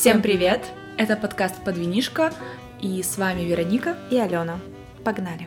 Всем 0.00 0.22
привет! 0.22 0.62
Это 0.96 1.14
подкаст 1.14 1.62
«Подвинишка» 1.62 2.32
и 2.80 3.02
с 3.02 3.18
вами 3.18 3.42
Вероника 3.42 3.98
и 4.10 4.16
Алена. 4.16 4.58
Погнали! 5.04 5.46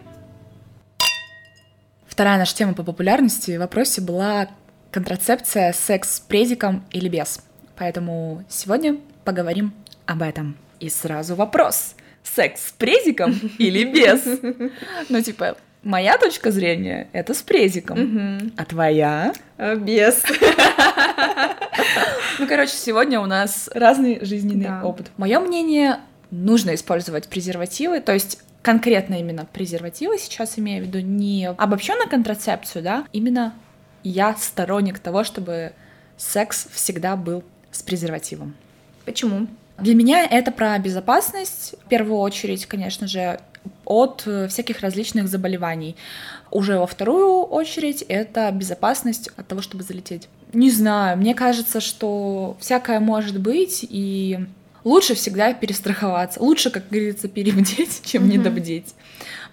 Вторая 2.06 2.38
наша 2.38 2.56
тема 2.56 2.76
по 2.76 2.84
популярности 2.84 3.58
в 3.58 3.62
вопросе 3.62 4.02
была 4.02 4.48
контрацепция, 4.92 5.74
секс 5.74 6.18
с 6.18 6.20
презиком 6.20 6.86
или 6.92 7.10
без. 7.10 7.42
Поэтому 7.76 8.44
сегодня 8.48 9.00
поговорим 9.24 9.74
об 10.06 10.22
этом. 10.22 10.56
И 10.80 10.88
сразу 10.88 11.34
вопрос. 11.34 11.96
Секс 12.22 12.68
с 12.68 12.72
презиком 12.74 13.34
или 13.58 13.84
без? 13.86 14.22
Ну, 15.10 15.20
типа, 15.24 15.58
моя 15.84 16.18
точка 16.18 16.52
зрения— 16.52 17.08
это 17.14 17.34
с 17.34 17.42
презиком, 17.42 18.52
а 18.58 18.66
твоя? 18.66 19.34
А, 19.58 19.76
без. 19.76 20.24
Ну, 22.40 22.48
короче, 22.48 22.74
сегодня 22.74 23.20
у 23.20 23.28
нас 23.28 23.70
разный 23.76 24.26
жизненный 24.26 24.66
да. 24.66 24.84
опыт. 24.84 25.12
Мое 25.18 25.40
мнение, 25.40 26.00
нужно 26.32 26.74
использовать 26.74 27.28
презервативы, 27.28 28.00
то 28.00 28.12
есть 28.12 28.40
конкретно 28.64 29.20
именно 29.20 29.46
презервативы 29.46 30.18
сейчас 30.18 30.58
имею 30.58 30.84
в 30.84 30.88
виду, 30.88 31.00
не 31.00 31.48
обобщенно 31.48 32.08
контрацепцию, 32.08 32.84
да, 32.84 33.06
именно 33.14 33.54
я 34.04 34.36
сторонник 34.36 35.00
того, 35.00 35.24
чтобы 35.24 35.74
секс 36.18 36.68
всегда 36.72 37.16
был 37.16 37.44
с 37.72 37.84
презервативом. 37.84 38.56
Почему? 39.06 39.48
Для 39.78 39.96
меня 39.96 40.26
это 40.26 40.52
про 40.52 40.78
безопасность, 40.80 41.76
в 41.86 41.90
первую 41.90 42.20
очередь, 42.20 42.66
конечно 42.66 43.08
же, 43.08 43.40
от 43.86 44.24
э, 44.26 44.48
всяких 44.48 44.82
различных 44.82 45.28
заболеваний. 45.28 45.96
Уже 46.52 46.78
во 46.78 46.88
вторую 46.88 47.44
очередь 47.44 48.04
это 48.08 48.52
безопасность 48.52 49.30
от 49.38 49.48
того, 49.48 49.62
чтобы 49.62 49.84
залететь. 49.84 50.30
Не 50.54 50.70
знаю, 50.70 51.18
мне 51.18 51.34
кажется, 51.34 51.82
что 51.82 52.56
всякое 52.60 53.00
может 53.00 53.40
быть, 53.40 53.86
и 53.90 54.40
лучше 54.84 55.16
всегда 55.16 55.54
перестраховаться. 55.54 56.42
Лучше, 56.42 56.70
как 56.70 56.90
говорится, 56.90 57.28
перебдеть, 57.28 58.02
чем 58.06 58.24
mm-hmm. 58.24 58.28
недобдеть. 58.28 58.96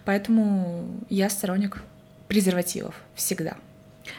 Поэтому 0.04 0.86
я 1.08 1.30
сторонник 1.30 1.82
презервативов 2.28 2.94
всегда. 3.14 3.56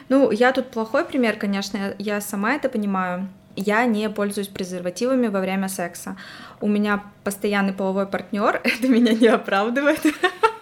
Ну, 0.09 0.31
я 0.31 0.51
тут 0.51 0.71
плохой 0.71 1.05
пример, 1.05 1.37
конечно, 1.37 1.95
я 1.97 2.21
сама 2.21 2.53
это 2.53 2.69
понимаю. 2.69 3.29
Я 3.55 3.85
не 3.85 4.09
пользуюсь 4.09 4.47
презервативами 4.47 5.27
во 5.27 5.39
время 5.39 5.67
секса. 5.67 6.17
У 6.59 6.67
меня 6.67 7.03
постоянный 7.23 7.73
половой 7.73 8.07
партнер, 8.07 8.61
это 8.63 8.87
меня 8.87 9.13
не 9.13 9.27
оправдывает. 9.27 10.01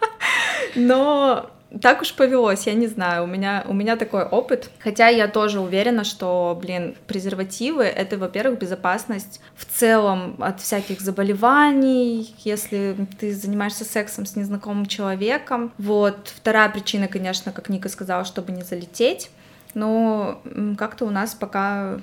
Но 0.76 1.52
так 1.82 2.02
уж 2.02 2.16
повелось, 2.16 2.66
я 2.66 2.74
не 2.74 2.88
знаю, 2.88 3.24
у 3.24 3.28
меня, 3.28 3.64
у 3.68 3.74
меня 3.74 3.96
такой 3.96 4.24
опыт. 4.24 4.72
Хотя 4.80 5.08
я 5.08 5.28
тоже 5.28 5.60
уверена, 5.60 6.04
что, 6.04 6.58
блин, 6.60 6.96
презервативы— 7.06 7.84
это, 7.86 8.18
во-первых, 8.18 8.60
безопасность 8.60 9.40
в 9.56 9.66
целом 9.66 10.36
от 10.40 10.62
всяких 10.62 11.00
заболеваний, 11.00 12.34
если 12.40 12.96
ты 13.20 13.34
занимаешься 13.34 13.86
сексом 13.86 14.26
с 14.26 14.36
незнакомым 14.36 14.88
человеком. 14.88 15.72
Вот. 15.78 16.34
Вторая 16.36 16.70
причина, 16.70 17.08
конечно, 17.08 17.52
как 17.52 17.70
Ника 17.70 17.88
сказала, 17.90 18.26
чтобы 18.26 18.52
не 18.52 18.64
залететь. 18.64 19.30
Но 19.76 20.42
как-то 20.78 21.06
у 21.06 21.12
нас 21.12 21.36
пока 21.36 22.00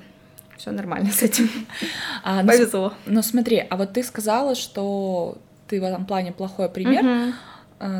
все 0.57 0.71
нормально 0.71 1.11
с 1.11 1.23
этим. 1.23 1.49
А, 2.23 2.41
ну, 2.41 2.49
Повезло. 2.49 2.93
Ну 3.05 3.21
смотри, 3.21 3.65
а 3.69 3.77
вот 3.77 3.93
ты 3.93 4.03
сказала, 4.03 4.55
что 4.55 5.37
ты 5.67 5.79
в 5.79 5.83
этом 5.83 6.05
плане 6.05 6.31
плохой 6.31 6.69
пример. 6.69 7.05
Угу 7.05 7.33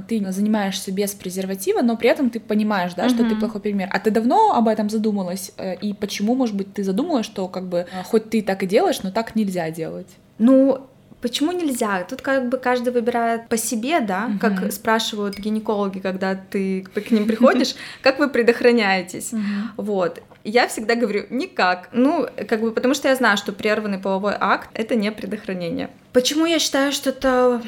ты 0.07 0.31
занимаешься 0.31 0.91
без 0.91 1.13
презерватива, 1.13 1.81
но 1.81 1.97
при 1.97 2.09
этом 2.09 2.31
ты 2.31 2.39
понимаешь, 2.39 2.95
да, 2.95 3.05
uh-huh. 3.05 3.09
что 3.09 3.29
ты 3.29 3.35
плохой 3.35 3.61
пример. 3.61 3.89
А 3.91 3.99
ты 3.99 4.09
давно 4.09 4.55
об 4.55 4.67
этом 4.67 4.89
задумалась? 4.89 5.51
Э, 5.57 5.75
и 5.75 5.93
почему, 5.93 6.33
может 6.33 6.55
быть, 6.55 6.73
ты 6.73 6.83
задумалась, 6.83 7.27
что 7.27 7.47
как 7.47 7.67
бы 7.67 7.85
э, 7.91 8.03
хоть 8.03 8.29
ты 8.31 8.41
так 8.41 8.63
и 8.63 8.65
делаешь, 8.65 9.03
но 9.03 9.11
так 9.11 9.35
нельзя 9.35 9.69
делать? 9.69 10.07
Ну, 10.39 10.87
Почему 11.21 11.51
нельзя? 11.51 12.03
Тут 12.03 12.21
как 12.21 12.47
бы 12.49 12.57
каждый 12.57 12.93
выбирает 12.93 13.49
по 13.49 13.57
себе, 13.57 14.01
да, 14.01 14.29
uh-huh. 14.29 14.39
как 14.39 14.71
спрашивают 14.71 15.37
гинекологи, 15.39 15.99
когда 15.99 16.35
ты 16.35 16.83
к 16.83 17.11
ним 17.11 17.25
приходишь, 17.25 17.75
как 18.01 18.19
вы 18.19 18.29
предохраняетесь. 18.29 19.33
Uh-huh. 19.33 19.39
Вот. 19.77 20.21
Я 20.43 20.67
всегда 20.67 20.95
говорю, 20.95 21.25
никак. 21.29 21.89
Ну, 21.91 22.27
как 22.47 22.61
бы 22.61 22.71
потому 22.71 22.93
что 22.93 23.07
я 23.07 23.15
знаю, 23.15 23.37
что 23.37 23.51
прерванный 23.51 23.97
половой 23.97 24.35
акт— 24.39 24.69
это 24.75 24.95
не 24.95 25.11
предохранение. 25.11 25.89
Почему 26.13 26.45
я 26.45 26.59
считаю, 26.59 26.91
что 26.91 27.09
это 27.09 27.61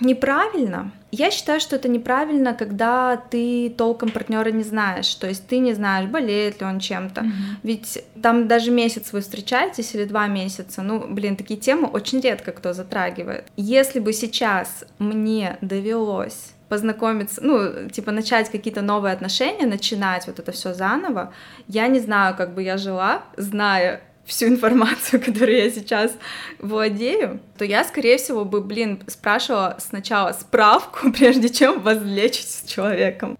неправильно? 0.00 0.92
Я 1.10 1.30
считаю, 1.30 1.60
что 1.60 1.76
это 1.76 1.88
неправильно, 1.88 2.52
когда 2.52 3.16
ты 3.16 3.70
толком 3.70 4.10
партнера 4.10 4.50
не 4.50 4.64
знаешь. 4.64 5.14
То 5.14 5.26
есть 5.26 5.46
ты 5.46 5.58
не 5.58 5.72
знаешь, 5.72 6.08
болеет 6.08 6.60
ли 6.60 6.66
он 6.66 6.78
чем-то. 6.78 7.22
Mm-hmm. 7.22 7.56
Ведь 7.62 8.04
там 8.22 8.48
даже 8.48 8.70
месяц 8.70 9.12
вы 9.12 9.20
встречаетесь 9.20 9.94
или 9.94 10.04
два 10.04 10.26
месяца. 10.26 10.82
Ну, 10.82 11.06
блин, 11.08 11.36
такие 11.36 11.58
темы 11.58 11.88
очень 11.88 12.20
редко 12.20 12.52
кто 12.52 12.72
затрагивает. 12.72 13.44
Если 13.56 14.00
бы 14.00 14.12
сейчас 14.12 14.84
мне 14.98 15.56
довелось 15.60 16.52
познакомиться, 16.68 17.40
ну, 17.42 17.88
типа 17.88 18.10
начать 18.10 18.50
какие-то 18.50 18.82
новые 18.82 19.14
отношения, 19.14 19.66
начинать 19.66 20.26
вот 20.26 20.38
это 20.38 20.52
все 20.52 20.74
заново, 20.74 21.32
я 21.68 21.86
не 21.86 22.00
знаю, 22.00 22.36
как 22.36 22.54
бы 22.54 22.62
я 22.62 22.76
жила, 22.76 23.22
зная 23.36 24.02
всю 24.26 24.48
информацию, 24.48 25.20
которую 25.24 25.56
я 25.56 25.70
сейчас 25.70 26.12
владею, 26.58 27.40
то 27.56 27.64
я, 27.64 27.84
скорее 27.84 28.18
всего, 28.18 28.44
бы, 28.44 28.60
блин, 28.60 29.02
спрашивала 29.06 29.76
сначала 29.78 30.32
справку, 30.32 31.12
прежде 31.16 31.48
чем 31.48 31.80
возлечить 31.80 32.50
с 32.50 32.64
человеком. 32.64 33.38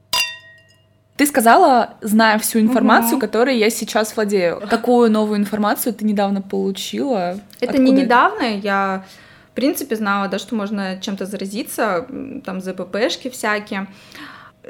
Ты 1.17 1.25
сказала, 1.25 1.95
зная 2.03 2.39
всю 2.39 2.61
информацию, 2.61 3.15
угу. 3.15 3.21
которой 3.21 3.57
я 3.57 3.71
сейчас 3.71 4.15
владею. 4.17 4.63
Какую 4.69 5.11
новую 5.11 5.39
информацию 5.39 5.95
ты 5.95 6.05
недавно 6.05 6.43
получила? 6.43 7.41
Это 7.61 7.73
Откуда? 7.73 7.83
не 7.83 7.93
недавно, 7.93 8.43
я 8.43 9.07
в 9.51 9.55
принципе 9.55 9.97
знала, 9.97 10.29
да, 10.29 10.39
что 10.39 10.55
можно 10.55 10.99
чем-то 11.01 11.25
заразиться, 11.25 12.07
там 12.45 12.61
ЗППшки 12.61 13.31
всякие. 13.31 13.87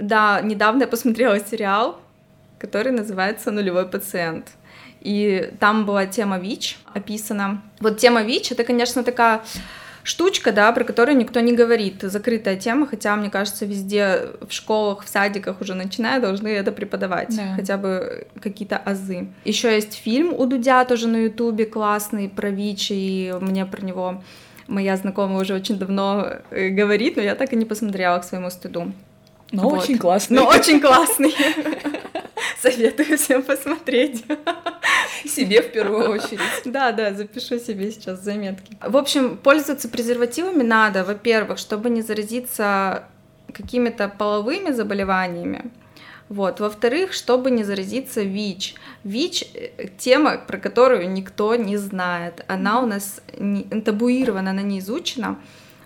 Да, 0.00 0.40
недавно 0.40 0.82
я 0.82 0.86
посмотрела 0.86 1.40
сериал, 1.40 2.00
который 2.60 2.92
называется 2.92 3.50
«Нулевой 3.50 3.88
пациент» 3.88 4.46
и 5.06 5.52
там 5.60 5.86
была 5.86 6.06
тема 6.06 6.38
ВИЧ 6.38 6.78
описана. 6.92 7.62
Вот 7.80 7.98
тема 7.98 8.22
ВИЧ— 8.22 8.50
это, 8.52 8.64
конечно, 8.64 9.04
такая 9.04 9.42
штучка, 10.02 10.50
да, 10.50 10.72
про 10.72 10.82
которую 10.82 11.16
никто 11.16 11.40
не 11.40 11.52
говорит, 11.52 12.02
закрытая 12.02 12.56
тема, 12.56 12.86
хотя, 12.86 13.14
мне 13.14 13.30
кажется, 13.30 13.66
везде 13.66 14.30
в 14.48 14.52
школах, 14.52 15.04
в 15.04 15.08
садиках 15.08 15.60
уже 15.60 15.74
начиная 15.74 16.20
должны 16.20 16.48
это 16.48 16.72
преподавать, 16.72 17.36
да. 17.36 17.54
хотя 17.54 17.76
бы 17.76 18.26
какие-то 18.40 18.76
азы. 18.78 19.28
Еще 19.44 19.72
есть 19.74 19.94
фильм 19.94 20.32
у 20.32 20.46
Дудя 20.46 20.84
тоже 20.84 21.06
на 21.06 21.18
Ютубе 21.18 21.66
классный 21.66 22.28
про 22.28 22.50
ВИЧ, 22.50 22.88
и 22.90 23.34
мне 23.40 23.64
про 23.64 23.84
него 23.84 24.22
моя 24.66 24.96
знакомая 24.96 25.40
уже 25.40 25.54
очень 25.54 25.78
давно 25.78 26.26
э, 26.50 26.68
говорит, 26.70 27.16
но 27.16 27.22
я 27.22 27.36
так 27.36 27.52
и 27.52 27.56
не 27.56 27.64
посмотрела 27.64 28.18
к 28.18 28.24
своему 28.24 28.50
стыду. 28.50 28.92
Но 29.52 29.62
вот. 29.62 29.82
очень 29.84 29.98
классный. 29.98 30.36
Но 30.36 30.46
очень 30.46 30.80
классный. 30.80 31.32
Советую 32.66 33.16
всем 33.16 33.42
посмотреть. 33.42 34.24
Себе 35.24 35.62
в 35.62 35.72
первую 35.72 36.10
очередь. 36.10 36.40
Да, 36.64 36.92
да, 36.92 37.12
запишу 37.12 37.58
себе 37.58 37.92
сейчас 37.92 38.22
заметки. 38.22 38.76
В 38.80 38.96
общем, 38.96 39.36
пользоваться 39.36 39.88
презервативами 39.88 40.62
надо, 40.62 41.04
во-первых, 41.04 41.58
чтобы 41.58 41.90
не 41.90 42.02
заразиться 42.02 43.04
какими-то 43.52 44.08
половыми 44.08 44.72
заболеваниями. 44.72 45.70
Вот. 46.28 46.58
Во-вторых, 46.58 47.12
чтобы 47.12 47.52
не 47.52 47.62
заразиться 47.62 48.22
ВИЧ. 48.22 48.74
ВИЧ 49.04 49.44
э,— 49.54 49.88
тема, 49.98 50.38
про 50.38 50.58
которую 50.58 51.08
никто 51.12 51.54
не 51.54 51.76
знает. 51.76 52.44
Она 52.48 52.80
у 52.80 52.86
нас 52.86 53.20
не, 53.38 53.62
табуирована, 53.62 54.50
она 54.50 54.62
не 54.62 54.80
изучена. 54.80 55.38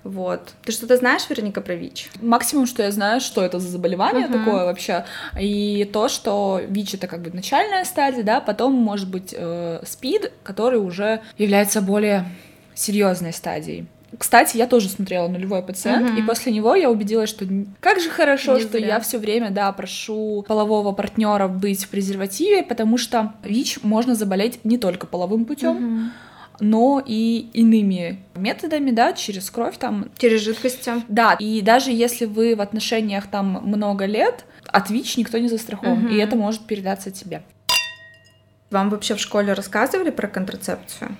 Вот. 0.04 0.54
Ты 0.64 0.72
что-то 0.72 0.96
знаешь, 0.96 1.28
Вероника, 1.28 1.60
про 1.60 1.74
ВИЧ? 1.74 2.10
Максимум, 2.22 2.66
что 2.66 2.82
я 2.82 2.90
знаю, 2.90 3.20
что 3.20 3.42
это 3.42 3.58
за 3.58 3.68
заболевание 3.68 4.26
uh-huh. 4.26 4.32
такое 4.32 4.64
вообще, 4.64 5.04
и 5.38 5.88
то, 5.92 6.08
что 6.08 6.60
ВИЧ 6.66 6.94
это 6.94 7.06
как 7.06 7.22
бы 7.22 7.30
начальная 7.30 7.84
стадия, 7.84 8.22
да, 8.22 8.40
потом 8.40 8.72
может 8.72 9.10
быть 9.10 9.34
э, 9.36 9.82
СПИД, 9.84 10.32
который 10.42 10.78
уже 10.78 11.20
является 11.36 11.82
более 11.82 12.24
серьезной 12.74 13.32
стадией. 13.32 13.86
Кстати, 14.18 14.56
я 14.56 14.66
тоже 14.66 14.88
смотрела 14.88 15.28
нулевой 15.28 15.62
пациент, 15.62 16.10
uh-huh. 16.10 16.18
и 16.18 16.22
после 16.22 16.50
него 16.50 16.74
я 16.74 16.90
убедилась, 16.90 17.28
что 17.28 17.46
как 17.78 18.00
же 18.00 18.10
хорошо, 18.10 18.56
Не 18.56 18.62
что 18.62 18.78
зря. 18.78 18.86
я 18.86 19.00
все 19.00 19.18
время, 19.18 19.50
да, 19.50 19.70
прошу 19.70 20.44
полового 20.48 20.92
партнера 20.92 21.46
быть 21.46 21.84
в 21.84 21.88
презервативе, 21.90 22.62
потому 22.62 22.98
что 22.98 23.34
ВИЧ 23.44 23.80
можно 23.82 24.14
заболеть 24.14 24.64
не 24.64 24.78
только 24.78 25.06
половым 25.06 25.44
путем. 25.44 25.76
Uh-huh 25.76 26.29
но 26.60 27.02
и 27.04 27.48
иными 27.52 28.20
методами, 28.34 28.90
да, 28.90 29.12
через 29.12 29.50
кровь 29.50 29.78
там. 29.78 30.10
Через 30.16 30.42
жидкости. 30.42 30.92
Да, 31.08 31.34
и 31.34 31.60
даже 31.62 31.90
если 31.90 32.26
вы 32.26 32.54
в 32.54 32.60
отношениях 32.60 33.26
там 33.26 33.60
много 33.64 34.04
лет, 34.06 34.44
от 34.66 34.90
ВИЧ 34.90 35.18
никто 35.18 35.38
не 35.38 35.48
застрахован, 35.48 36.06
угу. 36.06 36.14
и 36.14 36.18
это 36.18 36.36
может 36.36 36.62
передаться 36.62 37.10
тебе. 37.10 37.42
Вам 38.70 38.90
вообще 38.90 39.14
в 39.16 39.20
школе 39.20 39.52
рассказывали 39.52 40.10
про 40.10 40.28
контрацепцию? 40.28 41.16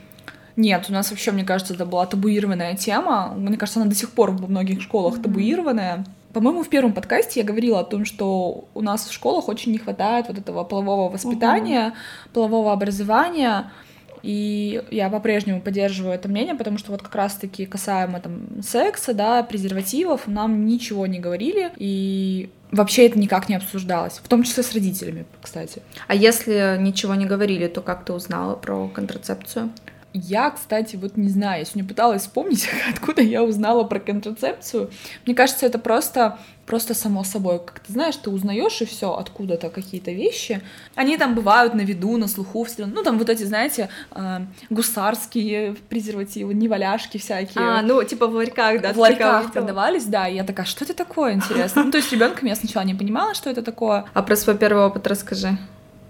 Нет, 0.56 0.86
у 0.88 0.92
нас 0.92 1.10
вообще, 1.10 1.32
мне 1.32 1.44
кажется, 1.44 1.74
это 1.74 1.86
была 1.86 2.06
табуированная 2.06 2.76
тема. 2.76 3.34
Мне 3.36 3.56
кажется, 3.56 3.80
она 3.80 3.88
до 3.88 3.96
сих 3.96 4.10
пор 4.12 4.32
во 4.32 4.46
многих 4.46 4.82
школах 4.82 5.20
табуированная. 5.20 6.04
По-моему, 6.32 6.62
в 6.62 6.68
первом 6.68 6.92
подкасте 6.92 7.40
я 7.40 7.46
говорила 7.46 7.80
о 7.80 7.84
том, 7.84 8.04
что 8.04 8.68
у 8.74 8.82
нас 8.82 9.08
в 9.08 9.12
школах 9.12 9.48
очень 9.48 9.72
не 9.72 9.78
хватает 9.78 10.26
вот 10.28 10.38
этого 10.38 10.62
полового 10.62 11.10
воспитания, 11.10 11.88
mm-hmm. 11.88 12.32
полового 12.32 12.72
образования. 12.72 13.72
И 14.22 14.82
я 14.90 15.08
по-прежнему 15.08 15.60
поддерживаю 15.60 16.14
это 16.14 16.28
мнение, 16.28 16.54
потому 16.54 16.78
что 16.78 16.92
вот 16.92 17.02
как 17.02 17.14
раз-таки 17.14 17.66
касаемо 17.66 18.20
там 18.20 18.62
секса, 18.62 19.14
да, 19.14 19.42
презервативов, 19.42 20.26
нам 20.26 20.66
ничего 20.66 21.06
не 21.06 21.18
говорили, 21.18 21.70
и 21.76 22.50
вообще 22.70 23.06
это 23.06 23.18
никак 23.18 23.48
не 23.48 23.56
обсуждалось, 23.56 24.20
в 24.22 24.28
том 24.28 24.42
числе 24.42 24.62
с 24.62 24.72
родителями, 24.72 25.26
кстати. 25.42 25.82
А 26.06 26.14
если 26.14 26.76
ничего 26.78 27.14
не 27.14 27.26
говорили, 27.26 27.66
то 27.66 27.80
как 27.80 28.04
ты 28.04 28.12
узнала 28.12 28.54
про 28.54 28.88
контрацепцию? 28.88 29.70
Я, 30.12 30.50
кстати, 30.50 30.96
вот 30.96 31.16
не 31.16 31.28
знаю, 31.28 31.60
я 31.60 31.64
сегодня 31.64 31.88
пыталась 31.88 32.22
вспомнить, 32.22 32.68
откуда 32.90 33.22
я 33.22 33.44
узнала 33.44 33.84
про 33.84 34.00
контрацепцию. 34.00 34.90
Мне 35.24 35.36
кажется, 35.36 35.66
это 35.66 35.78
просто, 35.78 36.38
просто 36.66 36.94
само 36.94 37.22
собой. 37.22 37.60
Как 37.64 37.78
ты 37.78 37.92
знаешь, 37.92 38.16
ты 38.16 38.28
узнаешь 38.30 38.82
и 38.82 38.86
все 38.86 39.14
откуда-то 39.14 39.70
какие-то 39.70 40.10
вещи. 40.10 40.62
Они 40.96 41.16
там 41.16 41.36
бывают 41.36 41.74
на 41.74 41.82
виду, 41.82 42.16
на 42.16 42.26
слуху, 42.26 42.64
все 42.64 42.86
Ну, 42.86 43.04
там 43.04 43.18
вот 43.18 43.28
эти, 43.28 43.44
знаете, 43.44 43.88
э, 44.10 44.40
гусарские 44.68 45.76
презервативы, 45.88 46.54
неваляшки 46.54 47.18
всякие. 47.18 47.62
А, 47.62 47.82
ну, 47.82 48.02
типа 48.02 48.26
в 48.26 48.34
ларьках, 48.34 48.80
да? 48.80 48.92
В 48.92 48.98
ларьках 48.98 49.52
продавались, 49.52 50.06
да. 50.06 50.28
И 50.28 50.34
я 50.34 50.44
такая, 50.44 50.66
что 50.66 50.84
это 50.84 50.94
такое, 50.94 51.34
интересно? 51.34 51.84
Ну, 51.84 51.90
то 51.92 51.98
есть 51.98 52.12
ребенком 52.12 52.48
я 52.48 52.56
сначала 52.56 52.84
не 52.84 52.94
понимала, 52.94 53.34
что 53.34 53.48
это 53.48 53.62
такое. 53.62 54.06
А 54.12 54.22
про 54.22 54.34
свой 54.34 54.58
первый 54.58 54.84
опыт 54.86 55.06
расскажи. 55.06 55.56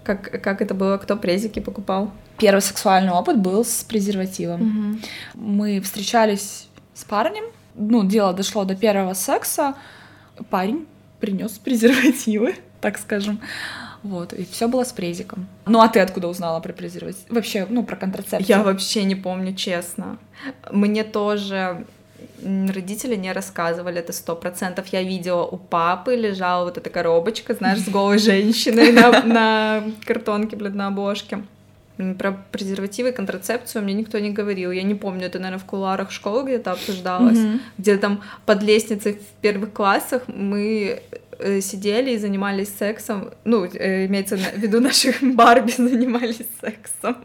Как, 0.03 0.41
как 0.41 0.61
это 0.61 0.73
было? 0.73 0.97
Кто 0.97 1.15
презики 1.15 1.59
покупал? 1.59 2.11
Первый 2.37 2.61
сексуальный 2.61 3.11
опыт 3.11 3.37
был 3.37 3.63
с 3.63 3.83
презервативом. 3.83 4.61
Угу. 4.61 4.99
Мы 5.35 5.81
встречались 5.81 6.67
с 6.93 7.03
парнем. 7.03 7.43
Ну, 7.75 8.03
дело 8.03 8.33
дошло 8.33 8.63
до 8.63 8.75
первого 8.75 9.13
секса. 9.13 9.75
Парень 10.49 10.87
принес 11.19 11.51
презервативы, 11.51 12.55
так 12.81 12.97
скажем. 12.97 13.39
Вот, 14.03 14.33
и 14.33 14.45
все 14.45 14.67
было 14.67 14.83
с 14.83 14.91
презиком. 14.91 15.47
Ну, 15.67 15.79
а 15.81 15.87
ты 15.87 15.99
откуда 15.99 16.27
узнала 16.27 16.59
про 16.59 16.73
презерватив? 16.73 17.21
Вообще, 17.29 17.67
ну, 17.69 17.83
про 17.83 17.95
контрацепцию. 17.95 18.47
Я 18.47 18.63
вообще 18.63 19.03
не 19.03 19.15
помню, 19.15 19.53
честно. 19.53 20.17
Мне 20.71 21.03
тоже 21.03 21.85
родители 22.43 23.15
не 23.15 23.31
рассказывали 23.31 23.99
это 23.99 24.13
сто 24.13 24.35
процентов. 24.35 24.87
Я 24.87 25.03
видела 25.03 25.43
у 25.43 25.57
папы 25.57 26.15
лежала 26.15 26.65
вот 26.65 26.77
эта 26.77 26.89
коробочка, 26.89 27.53
знаешь, 27.53 27.79
с 27.79 27.89
голой 27.89 28.17
женщиной 28.19 28.91
на, 28.91 29.23
на 29.23 29.83
картонке, 30.05 30.55
блин, 30.55 30.75
на 30.77 30.87
обложке. 30.87 31.43
Про 32.17 32.31
презервативы 32.51 33.09
и 33.09 33.11
контрацепцию 33.11 33.83
мне 33.83 33.93
никто 33.93 34.17
не 34.17 34.31
говорил. 34.31 34.71
Я 34.71 34.83
не 34.83 34.95
помню, 34.95 35.27
это, 35.27 35.37
наверное, 35.39 35.59
в 35.61 35.65
кулуарах 35.65 36.11
школы 36.11 36.45
где-то 36.45 36.71
обсуждалось, 36.71 37.37
mm-hmm. 37.37 37.59
где 37.77 37.97
там 37.97 38.23
под 38.45 38.63
лестницей 38.63 39.13
в 39.13 39.41
первых 39.41 39.71
классах 39.73 40.23
мы 40.27 41.01
э, 41.37 41.61
сидели 41.61 42.11
и 42.11 42.17
занимались 42.17 42.73
сексом. 42.75 43.31
Ну, 43.43 43.65
э, 43.65 44.07
имеется 44.07 44.37
в 44.37 44.57
виду 44.57 44.79
наших 44.81 45.21
Барби 45.21 45.71
занимались 45.71 46.47
сексом. 46.59 47.17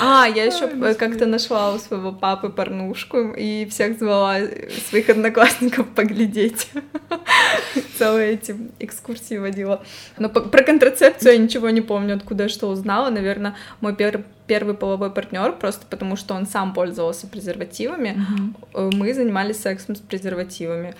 А, 0.00 0.26
я 0.26 0.44
еще 0.44 0.68
как-то 0.94 1.26
нашла 1.26 1.72
у 1.72 1.78
своего 1.78 2.12
папы 2.12 2.50
порнушку 2.50 3.32
и 3.32 3.66
всех 3.66 3.98
звала 3.98 4.38
своих 4.88 5.08
одноклассников 5.08 5.88
поглядеть. 5.88 6.68
Целые 7.98 8.34
эти 8.34 8.56
экскурсии 8.78 9.36
водила. 9.36 9.82
Но 10.18 10.28
про 10.28 10.62
контрацепцию 10.62 11.32
я 11.32 11.38
ничего 11.38 11.70
не 11.70 11.80
помню, 11.80 12.16
откуда 12.16 12.44
я 12.44 12.48
что 12.48 12.68
узнала. 12.68 13.10
Наверное, 13.10 13.56
мой 13.80 13.94
первый 13.94 14.24
первый 14.46 14.74
половой 14.74 15.12
партнер, 15.12 15.52
просто 15.52 15.86
потому 15.88 16.16
что 16.16 16.34
он 16.34 16.44
сам 16.44 16.74
пользовался 16.74 17.28
презервативами, 17.28 18.20
mm-hmm. 18.74 18.96
мы 18.96 19.14
занимались 19.14 19.60
сексом 19.60 19.94
с 19.94 20.00
презервативами. 20.00 20.96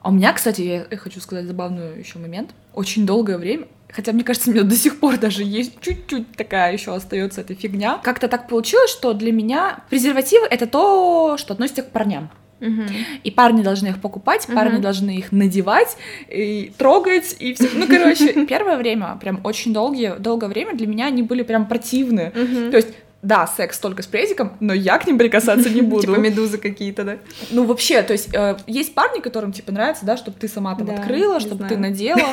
А 0.00 0.08
у 0.08 0.12
меня, 0.12 0.32
кстати, 0.32 0.86
я 0.90 0.96
хочу 0.96 1.20
сказать 1.20 1.44
забавный 1.44 1.98
еще 1.98 2.18
момент. 2.18 2.52
Очень 2.72 3.04
долгое 3.04 3.36
время 3.36 3.66
Хотя, 3.90 4.12
мне 4.12 4.22
кажется, 4.22 4.50
у 4.50 4.52
меня 4.52 4.64
до 4.64 4.76
сих 4.76 5.00
пор 5.00 5.16
даже 5.16 5.42
есть 5.42 5.80
чуть-чуть 5.80 6.32
такая 6.36 6.72
еще 6.72 6.94
остается 6.94 7.40
эта 7.40 7.54
фигня. 7.54 7.98
Как-то 8.02 8.28
так 8.28 8.48
получилось, 8.48 8.90
что 8.90 9.14
для 9.14 9.32
меня 9.32 9.80
презервативы 9.88 10.46
это 10.50 10.66
то, 10.66 11.36
что 11.38 11.54
относится 11.54 11.82
к 11.82 11.90
парням. 11.90 12.30
Угу. 12.60 12.82
И 13.22 13.30
парни 13.30 13.62
должны 13.62 13.88
их 13.88 14.00
покупать, 14.00 14.46
угу. 14.46 14.54
парни 14.54 14.78
должны 14.78 15.16
их 15.16 15.32
надевать 15.32 15.96
и 16.28 16.72
трогать 16.76 17.36
и 17.38 17.54
все. 17.54 17.68
Ну, 17.72 17.86
короче, 17.86 18.46
первое 18.46 18.76
время, 18.76 19.16
прям 19.20 19.40
очень 19.44 19.72
долгие, 19.72 20.16
долгое 20.18 20.48
время 20.48 20.74
для 20.74 20.86
меня 20.86 21.06
они 21.06 21.22
были 21.22 21.42
прям 21.42 21.66
противны. 21.66 22.32
Угу. 22.34 22.70
То 22.70 22.76
есть 22.76 22.88
да, 23.20 23.48
секс 23.48 23.78
только 23.80 24.02
с 24.02 24.06
презиком, 24.06 24.56
но 24.60 24.72
я 24.72 24.96
к 24.98 25.06
ним 25.06 25.18
прикасаться 25.18 25.70
не 25.70 25.80
буду. 25.82 26.02
Типа 26.02 26.16
медузы 26.18 26.58
какие-то, 26.58 27.04
да? 27.04 27.18
Ну, 27.50 27.64
вообще, 27.64 28.02
то 28.02 28.12
есть, 28.12 28.32
э, 28.32 28.56
есть 28.68 28.94
парни, 28.94 29.20
которым, 29.20 29.52
типа, 29.52 29.72
нравится, 29.72 30.06
да, 30.06 30.16
чтобы 30.16 30.38
ты 30.38 30.46
сама 30.46 30.76
там 30.76 30.88
открыла, 30.90 31.40
чтобы 31.40 31.64
ты 31.64 31.76
надела. 31.76 32.20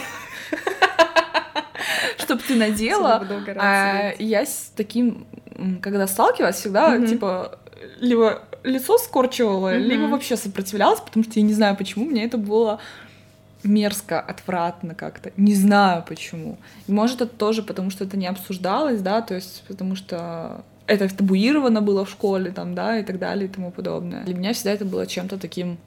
чтобы 2.18 2.42
ты 2.42 2.56
надела. 2.56 3.26
А 3.58 4.14
я 4.20 4.46
с 4.46 4.72
таким, 4.76 5.26
когда 5.82 6.08
сталкивалась, 6.08 6.58
всегда, 6.58 7.00
типа, 7.06 7.60
либо 8.00 8.44
лицо 8.64 8.98
скорчивала, 8.98 9.78
либо 9.78 10.04
вообще 10.08 10.38
сопротивлялась, 10.38 11.00
потому 11.00 11.24
что 11.24 11.40
я 11.40 11.46
не 11.46 11.54
знаю, 11.54 11.76
почему 11.76 12.06
мне 12.06 12.26
это 12.26 12.38
было 12.38 12.80
мерзко, 13.64 14.20
отвратно 14.20 14.94
как-то. 14.96 15.32
Не 15.38 15.56
знаю 15.56 16.04
почему. 16.08 16.58
может, 16.88 17.22
это 17.22 17.36
тоже 17.36 17.64
потому, 17.64 17.90
что 17.90 18.04
это 18.04 18.18
не 18.18 18.28
обсуждалось, 18.28 19.02
да, 19.02 19.22
то 19.22 19.34
есть 19.34 19.64
потому 19.68 19.96
что 19.96 20.64
это 20.88 21.10
табуировано 21.10 21.82
было 21.82 22.06
в 22.06 22.10
школе, 22.10 22.52
там, 22.52 22.76
да, 22.76 23.00
и 23.00 23.04
так 23.04 23.18
далее, 23.18 23.48
и 23.48 23.52
тому 23.52 23.72
подобное. 23.72 24.24
Для 24.24 24.36
меня 24.36 24.54
всегда 24.54 24.72
это 24.72 24.86
было 24.86 25.08
чем-то 25.08 25.38
таким 25.38 25.78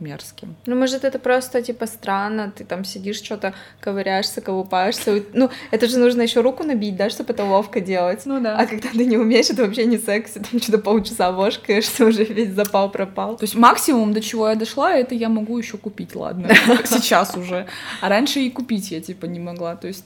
мерзким. 0.00 0.56
Ну, 0.66 0.76
может, 0.76 1.04
это 1.04 1.18
просто, 1.18 1.62
типа, 1.62 1.86
странно, 1.86 2.52
ты 2.56 2.64
там 2.64 2.84
сидишь, 2.84 3.16
что-то 3.16 3.54
ковыряешься, 3.80 4.40
колупаешься. 4.40 5.22
Ну, 5.32 5.50
это 5.70 5.86
же 5.86 5.98
нужно 5.98 6.22
еще 6.22 6.40
руку 6.40 6.64
набить, 6.64 6.96
да, 6.96 7.10
чтобы 7.10 7.32
это 7.32 7.44
ловко 7.44 7.80
делать. 7.80 8.22
Ну 8.24 8.40
да. 8.40 8.56
А 8.56 8.66
когда 8.66 8.88
ты 8.90 9.04
не 9.04 9.16
умеешь, 9.16 9.50
это 9.50 9.64
вообще 9.64 9.86
не 9.86 9.98
секси, 9.98 10.40
там 10.50 10.60
что-то 10.60 10.78
полчаса 10.78 11.32
вошкаешься, 11.32 12.04
уже 12.04 12.24
весь 12.24 12.50
запал 12.50 12.90
пропал. 12.90 13.36
То 13.36 13.44
есть 13.44 13.54
максимум, 13.54 14.12
до 14.12 14.20
чего 14.20 14.48
я 14.48 14.54
дошла, 14.54 14.94
это 14.94 15.14
я 15.14 15.28
могу 15.28 15.58
еще 15.58 15.76
купить, 15.76 16.14
ладно, 16.14 16.48
сейчас 16.84 17.36
уже. 17.36 17.66
А 18.00 18.08
раньше 18.08 18.40
и 18.40 18.50
купить 18.50 18.90
я, 18.90 19.00
типа, 19.00 19.26
не 19.26 19.40
могла, 19.40 19.76
то 19.76 19.88
есть 19.88 20.04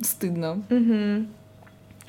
стыдно. 0.00 0.62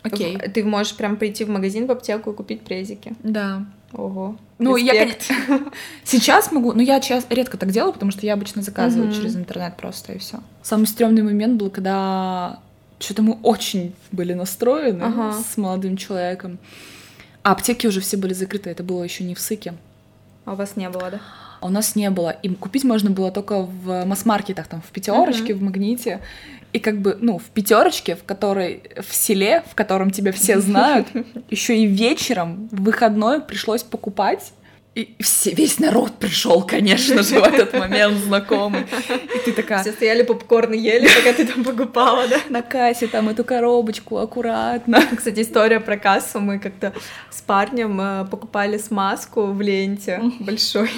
Окей. 0.05 0.37
Ты 0.37 0.63
можешь 0.63 0.95
прям 0.95 1.17
прийти 1.17 1.45
в 1.45 1.49
магазин, 1.49 1.87
в 1.87 1.91
аптеку 1.91 2.31
и 2.31 2.35
купить 2.35 2.61
презики. 2.61 3.15
Да. 3.23 3.65
Ого. 3.95 4.37
Ну, 4.59 4.75
Респект. 4.75 5.29
я 5.29 5.59
сейчас 6.03 6.51
могу, 6.51 6.73
но 6.73 6.81
я 6.81 7.01
сейчас 7.01 7.25
редко 7.29 7.57
так 7.57 7.71
делаю, 7.71 7.93
потому 7.93 8.11
что 8.11 8.25
я 8.25 8.33
обычно 8.33 8.61
заказываю 8.61 9.09
угу. 9.09 9.15
через 9.15 9.35
интернет 9.35 9.77
просто 9.77 10.13
и 10.13 10.17
все. 10.17 10.39
Самый 10.63 10.85
стрёмный 10.85 11.23
момент 11.23 11.57
был, 11.59 11.69
когда 11.69 12.59
что-то 12.99 13.21
мы 13.21 13.37
очень 13.43 13.93
были 14.11 14.33
настроены 14.33 15.03
ага. 15.03 15.33
с 15.33 15.57
молодым 15.57 15.97
человеком. 15.97 16.57
А 17.43 17.51
аптеки 17.51 17.87
уже 17.87 18.01
все 18.01 18.17
были 18.17 18.33
закрыты, 18.33 18.69
это 18.69 18.83
было 18.83 19.03
еще 19.03 19.23
не 19.23 19.35
в 19.35 19.39
Сыке. 19.39 19.75
А 20.45 20.53
у 20.53 20.55
вас 20.55 20.75
не 20.75 20.89
было, 20.89 21.11
да? 21.11 21.21
А 21.65 21.67
у 21.67 21.71
нас 21.71 21.95
не 21.95 22.11
было. 22.11 22.29
И 22.29 22.49
купить 22.49 22.83
можно 22.83 23.09
было 23.09 23.31
только 23.31 23.63
в 23.63 24.05
масс-маркетах, 24.05 24.67
там, 24.67 24.83
в 24.87 24.91
пятерочке, 24.91 25.53
uh-huh. 25.53 25.57
в 25.57 25.63
магните. 25.63 26.19
И 26.73 26.79
как 26.79 27.01
бы, 27.01 27.17
ну, 27.19 27.39
в 27.39 27.45
пятерочке, 27.45 28.15
в 28.15 28.23
которой, 28.23 28.83
в 29.01 29.15
селе, 29.15 29.63
в 29.71 29.73
котором 29.73 30.11
тебя 30.11 30.31
все 30.31 30.59
знают, 30.59 31.07
еще 31.49 31.75
и 31.75 31.87
вечером, 31.87 32.69
в 32.71 32.83
выходной 32.83 33.41
пришлось 33.41 33.81
покупать 33.81 34.51
и 34.95 35.13
все, 35.19 35.51
весь 35.51 35.79
народ 35.79 36.19
пришел, 36.19 36.61
конечно 36.61 37.21
же, 37.21 37.41
в 37.41 37.43
этот 37.43 37.73
момент 37.73 38.17
знакомый. 38.17 38.85
И 39.35 39.39
ты 39.43 39.51
такая... 39.51 39.81
Все 39.81 39.91
стояли 39.91 40.23
попкорн 40.23 40.71
ели, 40.71 41.09
пока 41.17 41.33
ты 41.33 41.45
там 41.45 41.65
покупала, 41.65 42.29
да? 42.29 42.37
На 42.47 42.61
кассе 42.61 43.07
там 43.07 43.27
эту 43.27 43.43
коробочку 43.43 44.17
аккуратно. 44.17 45.03
Кстати, 45.17 45.41
история 45.41 45.81
про 45.81 45.97
кассу. 45.97 46.39
Мы 46.39 46.59
как-то 46.59 46.93
с 47.29 47.41
парнем 47.41 47.99
э, 47.99 48.25
покупали 48.31 48.77
смазку 48.77 49.47
в 49.47 49.61
ленте 49.61 50.21
большой. 50.39 50.89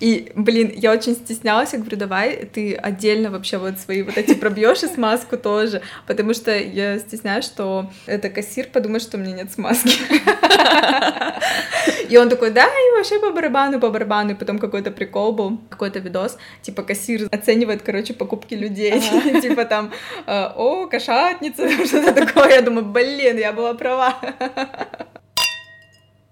И, 0.00 0.32
блин, 0.34 0.72
я 0.74 0.90
очень 0.90 1.14
стеснялась, 1.14 1.74
я 1.74 1.78
говорю, 1.78 1.98
давай 1.98 2.46
ты 2.46 2.74
отдельно 2.74 3.30
вообще 3.30 3.58
вот 3.58 3.78
свои 3.78 4.02
вот 4.02 4.16
эти 4.16 4.32
пробьешь 4.32 4.82
и 4.82 4.86
смазку 4.86 5.36
тоже, 5.36 5.82
потому 6.06 6.32
что 6.32 6.58
я 6.58 6.98
стесняюсь, 6.98 7.44
что 7.44 7.90
это 8.06 8.30
кассир 8.30 8.68
подумает, 8.72 9.02
что 9.02 9.18
у 9.18 9.20
меня 9.20 9.32
нет 9.32 9.52
смазки. 9.52 9.98
И 12.08 12.16
он 12.16 12.28
такой, 12.28 12.50
да, 12.50 12.66
и 12.66 12.96
вообще 12.96 13.09
по 13.18 13.30
барабану, 13.30 13.80
по 13.80 13.90
барабану. 13.90 14.30
И 14.30 14.34
потом 14.34 14.58
какой-то 14.58 14.90
прикол 14.90 15.32
был, 15.32 15.58
какой-то 15.68 15.98
видос, 15.98 16.38
типа 16.62 16.82
кассир 16.82 17.28
оценивает, 17.32 17.82
короче, 17.82 18.14
покупки 18.14 18.54
людей. 18.54 19.00
Типа 19.42 19.64
там, 19.64 19.90
э, 20.26 20.52
о, 20.56 20.86
кошатница, 20.86 21.68
что-то 21.86 22.12
такое. 22.12 22.54
Я 22.54 22.62
думаю, 22.62 22.86
блин, 22.86 23.38
я 23.38 23.52
была 23.52 23.74
права. 23.74 24.14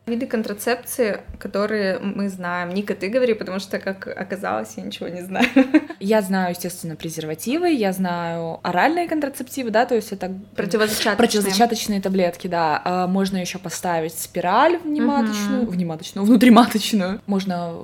Виды 0.09 0.27
контрацепции, 0.27 1.21
которые 1.39 1.99
мы 1.99 2.29
знаем. 2.29 2.71
Ника, 2.71 2.95
ты 2.95 3.09
говори, 3.09 3.35
потому 3.35 3.59
что, 3.59 3.79
как 3.79 4.07
оказалось, 4.07 4.75
я 4.77 4.83
ничего 4.83 5.09
не 5.09 5.23
знаю. 5.23 5.47
Я 6.01 6.23
знаю, 6.23 6.51
естественно, 6.51 6.95
презервативы, 6.95 7.73
я 7.73 7.93
знаю 7.93 8.61
оральные 8.63 9.09
контрацептивы, 9.09 9.71
да, 9.71 9.85
то 9.85 9.97
есть 9.97 10.13
это 10.13 10.33
противозачаточные, 10.55 11.17
противозачаточные 11.17 12.01
таблетки, 12.01 12.47
да. 12.47 12.81
А 12.85 13.07
можно 13.09 13.37
еще 13.37 13.59
поставить 13.59 14.17
спираль 14.17 14.79
внематочную, 14.79 15.63
угу. 15.63 15.73
внематочную, 15.73 16.25
внутриматочную. 16.25 17.21
Можно 17.27 17.75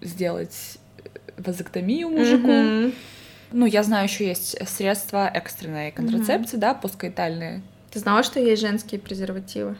сделать 0.00 0.78
вазоктомию 1.36 2.10
мужику. 2.10 2.48
Угу. 2.48 2.92
Ну, 3.52 3.66
я 3.66 3.82
знаю, 3.82 4.04
еще 4.04 4.26
есть 4.26 4.56
средства 4.68 5.28
экстренной 5.28 5.90
контрацепции, 5.90 6.56
угу. 6.56 6.60
да, 6.60 6.74
посткоитальные. 6.74 7.62
Ты 7.90 7.98
знала, 7.98 8.22
что 8.22 8.38
есть 8.38 8.60
женские 8.62 9.00
презервативы? 9.00 9.76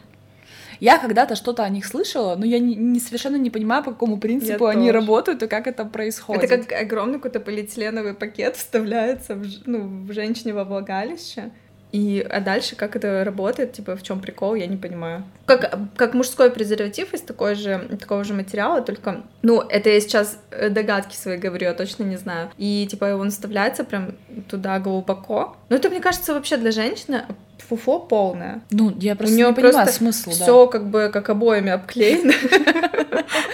Я 0.79 0.97
когда-то 0.97 1.35
что-то 1.35 1.63
о 1.63 1.69
них 1.69 1.85
слышала, 1.85 2.35
но 2.35 2.45
я 2.45 2.59
не, 2.59 2.75
не 2.75 2.99
совершенно 2.99 3.35
не 3.35 3.49
понимаю, 3.49 3.83
по 3.83 3.91
какому 3.91 4.17
принципу 4.17 4.65
я 4.65 4.71
они 4.71 4.87
тоже. 4.87 4.93
работают 4.93 5.43
и 5.43 5.47
как 5.47 5.67
это 5.67 5.85
происходит. 5.85 6.43
Это 6.43 6.57
как 6.57 6.81
огромный 6.81 7.15
какой-то 7.15 7.39
полиэтиленовый 7.39 8.13
пакет 8.13 8.55
вставляется 8.57 9.35
в, 9.35 9.45
ну, 9.65 10.05
в 10.05 10.13
женщине 10.13 10.53
во 10.53 10.63
влагалище. 10.63 11.51
И 11.91 12.25
а 12.29 12.39
дальше 12.39 12.75
как 12.75 12.95
это 12.95 13.23
работает, 13.23 13.73
типа 13.73 13.95
в 13.95 14.03
чем 14.03 14.21
прикол, 14.21 14.53
я 14.53 14.67
не 14.67 14.77
понимаю. 14.77 15.23
Как, 15.45 15.75
как 15.95 16.13
мужской 16.13 16.51
презерватив 16.51 17.15
из 17.15 17.21
такой 17.21 17.55
же, 17.55 17.97
такого 17.99 18.23
же 18.23 18.35
материала, 18.35 18.81
только, 18.81 19.23
ну, 19.41 19.61
это 19.61 19.89
я 19.89 19.99
сейчас 19.99 20.37
э, 20.51 20.69
догадки 20.69 21.15
свои 21.15 21.37
говорю, 21.37 21.65
я 21.65 21.73
точно 21.73 22.03
не 22.03 22.17
знаю. 22.17 22.51
И 22.57 22.87
типа 22.89 23.15
он 23.15 23.31
вставляется 23.31 23.83
прям 23.83 24.13
туда 24.47 24.77
глубоко. 24.79 25.57
Но 25.69 25.77
это, 25.77 25.89
мне 25.89 25.99
кажется, 25.99 26.35
вообще 26.35 26.57
для 26.57 26.71
женщины 26.71 27.25
фуфо 27.61 27.99
полное. 27.99 28.61
Ну, 28.71 28.95
я 28.99 29.15
просто 29.15 29.33
У 29.33 29.37
нее 29.37 29.47
не 29.47 29.53
понимаю 29.53 29.87
смысл, 29.87 30.29
да. 30.29 30.35
Все 30.35 30.67
как 30.67 30.89
бы 30.89 31.09
как 31.11 31.29
обоями 31.29 31.71
обклеено. 31.71 32.33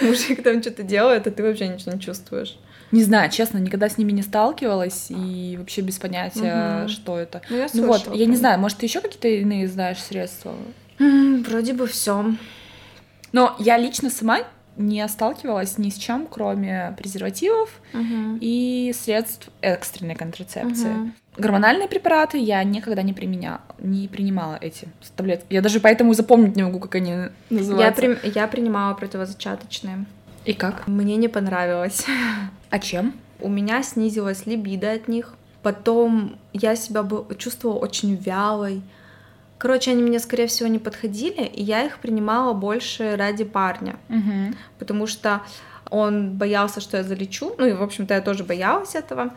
Мужик 0.00 0.42
там 0.42 0.62
что-то 0.62 0.82
делает, 0.82 1.26
а 1.26 1.30
ты 1.30 1.42
вообще 1.42 1.68
ничего 1.68 1.92
не 1.92 2.00
чувствуешь. 2.00 2.58
Не 2.92 3.02
знаю, 3.02 3.30
честно, 3.30 3.58
никогда 3.58 3.88
с 3.88 3.98
ними 3.98 4.12
не 4.12 4.22
сталкивалась 4.22 5.06
и 5.10 5.56
вообще 5.58 5.80
без 5.80 5.98
понятия, 5.98 6.82
угу. 6.82 6.88
что 6.88 7.18
это. 7.18 7.42
Ну, 7.50 7.56
я 7.56 7.66
ну 7.72 7.86
вот, 7.86 8.14
я 8.14 8.26
не 8.26 8.36
знаю, 8.36 8.60
может, 8.60 8.78
ты 8.78 8.86
еще 8.86 9.00
какие-то 9.00 9.28
иные 9.28 9.68
знаешь 9.68 9.98
средства? 9.98 10.54
вроде 10.98 11.72
бы 11.74 11.86
все. 11.86 12.24
Но 13.32 13.54
я 13.58 13.76
лично 13.76 14.08
сама 14.08 14.40
не 14.76 15.06
сталкивалась 15.08 15.78
ни 15.78 15.90
с 15.90 15.96
чем, 15.96 16.26
кроме 16.26 16.94
презервативов 16.98 17.70
угу. 17.92 18.38
и 18.40 18.94
средств 18.96 19.48
экстренной 19.60 20.14
контрацепции. 20.14 20.90
Угу. 20.90 21.10
Гормональные 21.38 21.88
препараты 21.88 22.38
я 22.38 22.62
никогда 22.64 23.02
не 23.02 23.12
применяла, 23.12 23.60
не 23.78 24.08
принимала 24.08 24.56
эти 24.60 24.88
таблетки. 25.16 25.46
Я 25.50 25.60
даже 25.60 25.80
поэтому 25.80 26.14
запомнить 26.14 26.56
не 26.56 26.62
могу, 26.62 26.78
как 26.78 26.94
они 26.94 27.28
называются. 27.50 28.02
Я, 28.02 28.16
при... 28.16 28.30
я 28.30 28.46
принимала 28.46 28.94
противозачаточные. 28.94 30.06
И 30.44 30.52
как? 30.52 30.86
Мне 30.86 31.16
не 31.16 31.28
понравилось. 31.28 32.04
А 32.68 32.80
чем? 32.80 33.14
У 33.40 33.48
меня 33.48 33.82
снизилась 33.84 34.44
либидо 34.44 34.90
от 34.90 35.06
них. 35.06 35.34
Потом 35.62 36.36
я 36.52 36.74
себя 36.74 37.06
чувствовала 37.38 37.78
очень 37.78 38.16
вялой. 38.16 38.82
Короче, 39.58 39.92
они 39.92 40.02
мне, 40.02 40.18
скорее 40.18 40.46
всего, 40.46 40.68
не 40.68 40.78
подходили, 40.78 41.44
и 41.44 41.62
я 41.62 41.84
их 41.84 41.98
принимала 41.98 42.52
больше 42.52 43.16
ради 43.16 43.44
парня. 43.44 43.96
Угу. 44.08 44.54
Потому 44.78 45.06
что 45.06 45.42
он 45.90 46.36
боялся, 46.36 46.80
что 46.80 46.98
я 46.98 47.02
залечу. 47.02 47.54
Ну 47.58 47.66
и, 47.66 47.72
в 47.72 47.82
общем-то, 47.82 48.14
я 48.14 48.20
тоже 48.20 48.44
боялась 48.44 48.94
этого. 48.94 49.32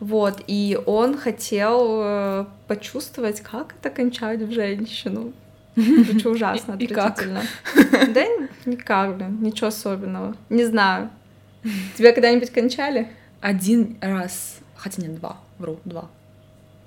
Вот, 0.00 0.42
и 0.46 0.78
он 0.84 1.16
хотел 1.16 2.00
э, 2.02 2.44
почувствовать, 2.66 3.40
как 3.40 3.74
это 3.80 3.88
кончать 3.88 4.40
в 4.40 4.50
женщину. 4.50 5.32
Звучит 5.76 6.26
ужасно, 6.26 6.74
отвратительно. 6.80 7.42
Да 8.12 8.24
никак, 8.66 9.16
блин, 9.16 9.38
ничего 9.40 9.68
особенного. 9.68 10.36
Не 10.50 10.64
знаю. 10.64 11.10
Тебя 11.96 12.12
когда-нибудь 12.12 12.50
кончали? 12.50 13.08
Один 13.40 13.96
раз, 14.00 14.58
хотя 14.76 15.02
нет, 15.02 15.14
два, 15.16 15.36
вру, 15.58 15.78
два. 15.84 16.10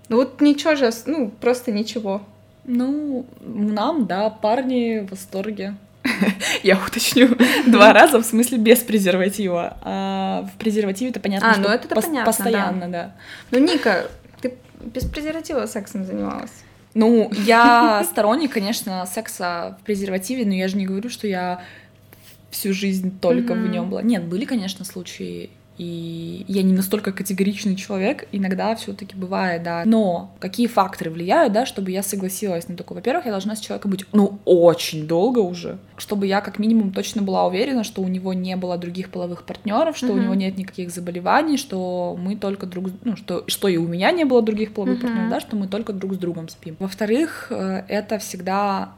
Ну 0.10 0.18
вот 0.18 0.42
ничего 0.42 0.75
же, 0.75 0.92
ну 1.06 1.32
просто 1.32 1.72
ничего. 1.72 2.22
Ну, 2.65 3.25
нам, 3.41 4.05
да, 4.05 4.29
парни 4.29 5.00
в 5.00 5.12
восторге. 5.12 5.75
Я 6.63 6.77
уточню. 6.77 7.29
Два 7.67 7.93
раза, 7.93 8.19
в 8.19 8.25
смысле, 8.25 8.57
без 8.57 8.79
презерватива. 8.79 9.77
А 9.81 10.50
в 10.53 10.57
презервативе 10.57 11.12
это 11.12 11.19
понятно, 11.19 11.53
а, 11.53 11.57
ну 11.57 11.69
это 11.69 11.88
понятно, 11.88 12.25
постоянно, 12.25 12.88
да. 12.88 13.15
Ну, 13.51 13.60
Ника, 13.60 14.07
ты 14.41 14.53
без 14.81 15.05
презерватива 15.05 15.65
сексом 15.65 16.05
занималась? 16.05 16.51
Ну, 16.93 17.31
я 17.45 18.03
сторонник, 18.10 18.53
конечно, 18.53 19.05
секса 19.05 19.77
в 19.79 19.86
презервативе, 19.86 20.45
но 20.45 20.53
я 20.53 20.67
же 20.67 20.77
не 20.77 20.86
говорю, 20.86 21.10
что 21.10 21.27
я 21.27 21.62
всю 22.51 22.74
жизнь 22.74 23.19
только 23.19 23.53
mm-hmm. 23.53 23.63
в 23.63 23.69
нем 23.69 23.89
была. 23.89 24.01
Нет, 24.01 24.24
были, 24.24 24.45
конечно, 24.45 24.86
случаи 24.86 25.50
и 25.77 26.46
я 26.48 26.63
не 26.63 26.72
настолько 26.72 27.12
категоричный 27.12 27.75
человек, 27.75 28.27
иногда 28.32 28.75
все-таки 28.75 29.15
бывает, 29.15 29.63
да. 29.63 29.84
Но 29.86 30.32
какие 30.39 30.67
факторы 30.67 31.12
влияют, 31.12 31.51
да, 31.51 31.65
чтобы 31.65 31.91
я 31.91 32.01
согласилась 32.01 32.70
на 32.70 32.77
такое? 32.77 32.98
Во-первых, 32.98 33.25
я 33.25 33.32
должна 33.32 33.58
с 33.58 33.60
человеком 33.60 33.91
быть, 33.91 34.05
ну, 34.13 34.39
очень 34.46 35.05
долго 35.05 35.39
уже, 35.39 35.77
чтобы 35.98 36.27
я 36.27 36.39
как 36.39 36.60
минимум 36.60 36.94
точно 36.94 37.24
была 37.24 37.46
уверена, 37.46 37.84
что 37.84 38.01
у 38.01 38.08
него 38.08 38.34
не 38.34 38.55
было 38.55 38.77
других 38.77 39.10
половых 39.10 39.44
партнеров, 39.44 39.98
что 39.98 40.08
uh-huh. 40.08 40.13
у 40.13 40.22
него 40.22 40.34
нет 40.34 40.58
никаких 40.58 40.91
заболеваний, 40.91 41.58
что 41.58 42.17
мы 42.17 42.38
только 42.38 42.67
друг, 42.67 42.86
ну, 43.03 43.17
что, 43.17 43.44
что 43.48 43.67
и 43.67 43.75
у 43.75 43.88
меня 43.88 44.12
не 44.12 44.24
было 44.24 44.41
других 44.41 44.74
половых 44.74 45.00
uh-huh. 45.00 45.01
партнеров, 45.01 45.29
да, 45.29 45.39
что 45.41 45.58
мы 45.58 45.67
только 45.67 45.91
друг 45.91 46.13
с 46.13 46.17
другом 46.17 46.48
спим. 46.48 46.77
Во-вторых, 46.79 47.48
э, 47.50 47.84
это 47.89 48.17
всегда, 48.20 48.94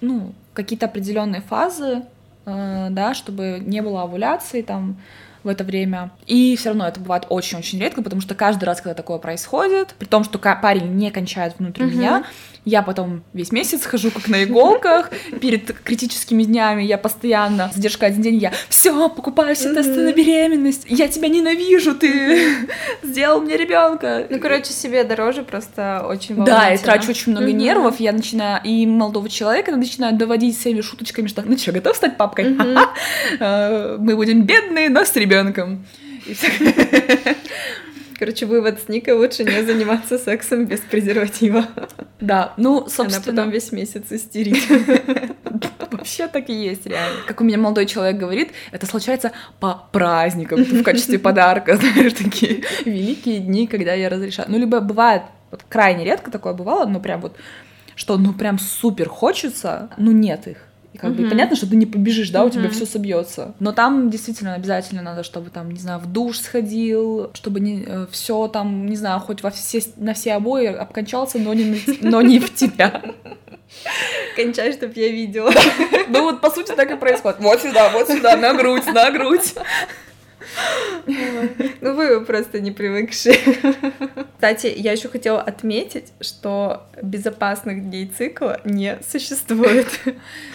ну, 0.00 0.32
какие-то 0.54 0.86
определенные 0.86 1.42
фазы, 1.42 2.02
э, 2.46 2.88
да, 2.90 3.14
чтобы 3.14 3.62
не 3.64 3.80
было 3.80 4.02
овуляции, 4.02 4.62
там, 4.62 4.96
в 5.46 5.48
это 5.48 5.64
время. 5.64 6.10
И 6.26 6.56
все 6.56 6.70
равно 6.70 6.86
это 6.86 7.00
бывает 7.00 7.26
очень-очень 7.28 7.78
редко, 7.80 8.02
потому 8.02 8.20
что 8.20 8.34
каждый 8.34 8.64
раз, 8.64 8.80
когда 8.80 8.94
такое 8.94 9.18
происходит, 9.18 9.94
при 9.98 10.06
том, 10.06 10.24
что 10.24 10.38
парень 10.38 10.94
не 10.96 11.10
кончает 11.10 11.54
внутри 11.58 11.86
угу. 11.86 11.94
меня, 11.94 12.24
я 12.64 12.82
потом 12.82 13.22
весь 13.32 13.52
месяц 13.52 13.86
хожу 13.86 14.10
как 14.10 14.26
на 14.26 14.42
иголках. 14.42 15.10
Перед 15.40 15.72
критическими 15.72 16.42
днями 16.42 16.82
я 16.82 16.98
постоянно, 16.98 17.70
задержка 17.72 18.06
один 18.06 18.22
день, 18.22 18.36
я 18.38 18.52
все, 18.68 19.08
покупаю 19.08 19.54
все 19.54 19.72
тесты 19.72 20.00
на 20.00 20.12
беременность. 20.12 20.84
Я 20.88 21.06
тебя 21.06 21.28
ненавижу, 21.28 21.94
ты 21.94 22.66
сделал 23.04 23.40
мне 23.40 23.56
ребенка. 23.56 24.26
Ну, 24.28 24.40
короче, 24.40 24.72
себе 24.72 25.04
дороже 25.04 25.44
просто 25.44 26.04
очень 26.08 26.44
Да, 26.44 26.70
я 26.70 26.78
трачу 26.78 27.10
очень 27.10 27.30
много 27.32 27.52
нервов. 27.52 28.00
Я 28.00 28.12
начинаю, 28.12 28.60
и 28.64 28.84
молодого 28.84 29.28
человека 29.28 29.70
начинаю 29.76 30.16
доводить 30.16 30.58
своими 30.60 30.80
шуточками, 30.80 31.28
что 31.28 31.42
ну 31.42 31.56
что, 31.56 31.70
готов 31.70 31.94
стать 31.94 32.16
папкой? 32.16 32.56
А, 33.38 33.96
мы 33.98 34.16
будем 34.16 34.42
бедные, 34.42 34.88
но 34.88 35.04
с 35.04 35.14
ребенком. 35.14 35.35
Короче, 38.18 38.46
вывод 38.46 38.80
с 38.80 38.88
Никой 38.88 39.12
лучше 39.12 39.44
не 39.44 39.62
заниматься 39.62 40.18
сексом 40.18 40.64
без 40.64 40.80
презерватива. 40.80 41.66
Да, 42.18 42.54
ну, 42.56 42.86
собственно... 42.88 43.16
Она 43.16 43.24
потом 43.24 43.50
весь 43.50 43.72
месяц 43.72 44.04
истерит. 44.10 44.62
Вообще 45.90 46.26
так 46.28 46.48
и 46.48 46.54
есть, 46.54 46.86
реально. 46.86 47.20
Как 47.26 47.40
у 47.40 47.44
меня 47.44 47.58
молодой 47.58 47.84
человек 47.86 48.16
говорит, 48.16 48.52
это 48.72 48.86
случается 48.86 49.32
по 49.60 49.86
праздникам, 49.92 50.62
в 50.64 50.82
качестве 50.82 51.18
подарка, 51.18 51.76
знаешь, 51.76 52.14
такие 52.14 52.64
великие 52.84 53.40
дни, 53.40 53.66
когда 53.66 53.92
я 53.92 54.08
разрешаю. 54.08 54.50
Ну, 54.50 54.58
либо 54.58 54.80
бывает, 54.80 55.22
вот 55.50 55.62
крайне 55.68 56.04
редко 56.04 56.30
такое 56.30 56.54
бывало, 56.54 56.86
но 56.86 57.00
прям 57.00 57.20
вот, 57.20 57.36
что 57.94 58.16
ну 58.16 58.32
прям 58.32 58.58
супер 58.58 59.08
хочется, 59.08 59.90
ну 59.98 60.12
нет 60.12 60.46
их. 60.48 60.65
И 60.96 60.98
как 60.98 61.14
бы 61.14 61.28
понятно, 61.28 61.56
что 61.56 61.68
ты 61.68 61.76
не 61.76 61.84
побежишь, 61.84 62.30
да, 62.30 62.42
у 62.42 62.48
тебя 62.48 62.70
все 62.70 62.86
собьется. 62.86 63.54
Но 63.60 63.72
там 63.72 64.08
действительно 64.08 64.54
обязательно 64.54 65.02
надо, 65.02 65.24
чтобы 65.24 65.50
там, 65.50 65.70
не 65.70 65.78
знаю, 65.78 66.00
в 66.00 66.10
душ 66.10 66.38
сходил, 66.38 67.30
чтобы 67.34 67.60
не 67.60 67.84
э, 67.86 68.06
все 68.10 68.48
там, 68.48 68.86
не 68.86 68.96
знаю, 68.96 69.20
хоть 69.20 69.42
во 69.42 69.50
все 69.50 69.82
на 69.98 70.14
все 70.14 70.32
обои 70.32 70.64
обкончался, 70.68 71.38
но 71.38 71.52
не, 71.52 71.82
но 72.00 72.22
не 72.22 72.38
в 72.38 72.54
тебя. 72.54 73.02
Кончай, 74.36 74.72
чтоб 74.72 74.96
я 74.96 75.08
видела. 75.08 75.52
Ну 76.08 76.22
вот, 76.22 76.40
по 76.40 76.50
сути, 76.50 76.72
так 76.72 76.90
и 76.90 76.96
происходит. 76.96 77.40
Вот 77.40 77.60
сюда, 77.60 77.90
вот 77.90 78.08
сюда, 78.08 78.36
на 78.36 78.54
грудь, 78.54 78.86
на 78.86 79.10
грудь. 79.10 79.54
Ну, 81.80 81.94
вы 81.94 82.24
просто 82.24 82.60
не 82.60 82.72
привыкшие. 82.72 83.36
Кстати, 84.34 84.72
я 84.76 84.92
еще 84.92 85.08
хотела 85.08 85.40
отметить, 85.40 86.12
что 86.20 86.86
безопасных 87.02 87.88
дней 87.88 88.06
цикла 88.06 88.60
не 88.64 88.98
существует. 89.08 89.86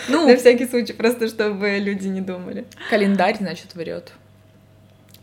Ну, 0.10 0.27
на 0.27 0.36
всякий 0.36 0.67
случай, 0.67 0.93
просто 0.93 1.27
чтобы 1.27 1.77
люди 1.79 2.08
не 2.08 2.22
думали. 2.22 2.65
Календарь, 2.89 3.38
значит, 3.38 3.75
врет. 3.75 4.12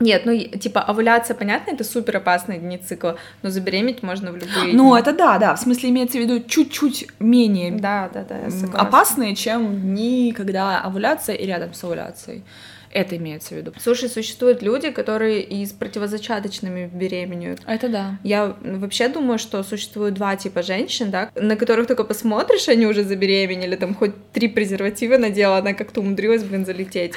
Нет, 0.01 0.23
ну, 0.27 0.39
типа, 0.39 0.81
овуляция, 0.81 1.35
понятно, 1.35 1.73
это 1.73 1.83
супер 1.83 2.19
опасные 2.19 2.61
дни 2.61 2.79
цикла, 2.79 3.19
но 3.43 3.51
забеременеть 3.51 4.05
можно 4.05 4.31
в 4.31 4.37
любые 4.37 4.73
Ну, 4.73 4.93
дни. 4.93 5.01
это 5.01 5.13
да, 5.13 5.39
да, 5.39 5.57
в 5.57 5.61
смысле 5.61 5.91
имеется 5.91 6.19
в 6.19 6.21
виду 6.21 6.41
чуть-чуть 6.41 7.09
менее 7.19 7.73
да, 7.73 8.09
да, 8.15 8.23
да, 8.23 8.37
опасные, 8.75 9.35
чем 9.35 9.81
дни, 9.81 10.33
когда 10.37 10.81
овуляция 10.81 11.35
и 11.35 11.45
рядом 11.47 11.75
с 11.75 11.83
овуляцией. 11.83 12.45
Это 12.91 13.17
имеется 13.17 13.55
в 13.55 13.59
виду. 13.59 13.73
Слушай, 13.79 14.09
существуют 14.09 14.63
люди, 14.63 14.91
которые 14.91 15.43
и 15.43 15.65
с 15.65 15.73
противозачаточными 15.73 16.91
беременеют. 16.93 17.61
Это 17.67 17.89
да. 17.89 18.19
Я 18.23 18.57
вообще 18.61 19.09
думаю, 19.09 19.39
что 19.39 19.63
существует 19.63 20.15
два 20.15 20.37
типа 20.37 20.63
женщин, 20.63 21.11
да, 21.11 21.31
на 21.35 21.57
которых 21.57 21.87
только 21.87 22.05
посмотришь, 22.05 22.69
они 22.69 22.87
уже 22.87 23.05
забеременели, 23.05 23.77
там 23.77 23.95
хоть 23.95 24.13
три 24.33 24.49
презерватива 24.49 25.17
надела, 25.17 25.59
она 25.59 25.75
как-то 25.75 26.01
умудрилась, 26.01 26.43
блин, 26.43 26.65
залететь. 26.65 27.13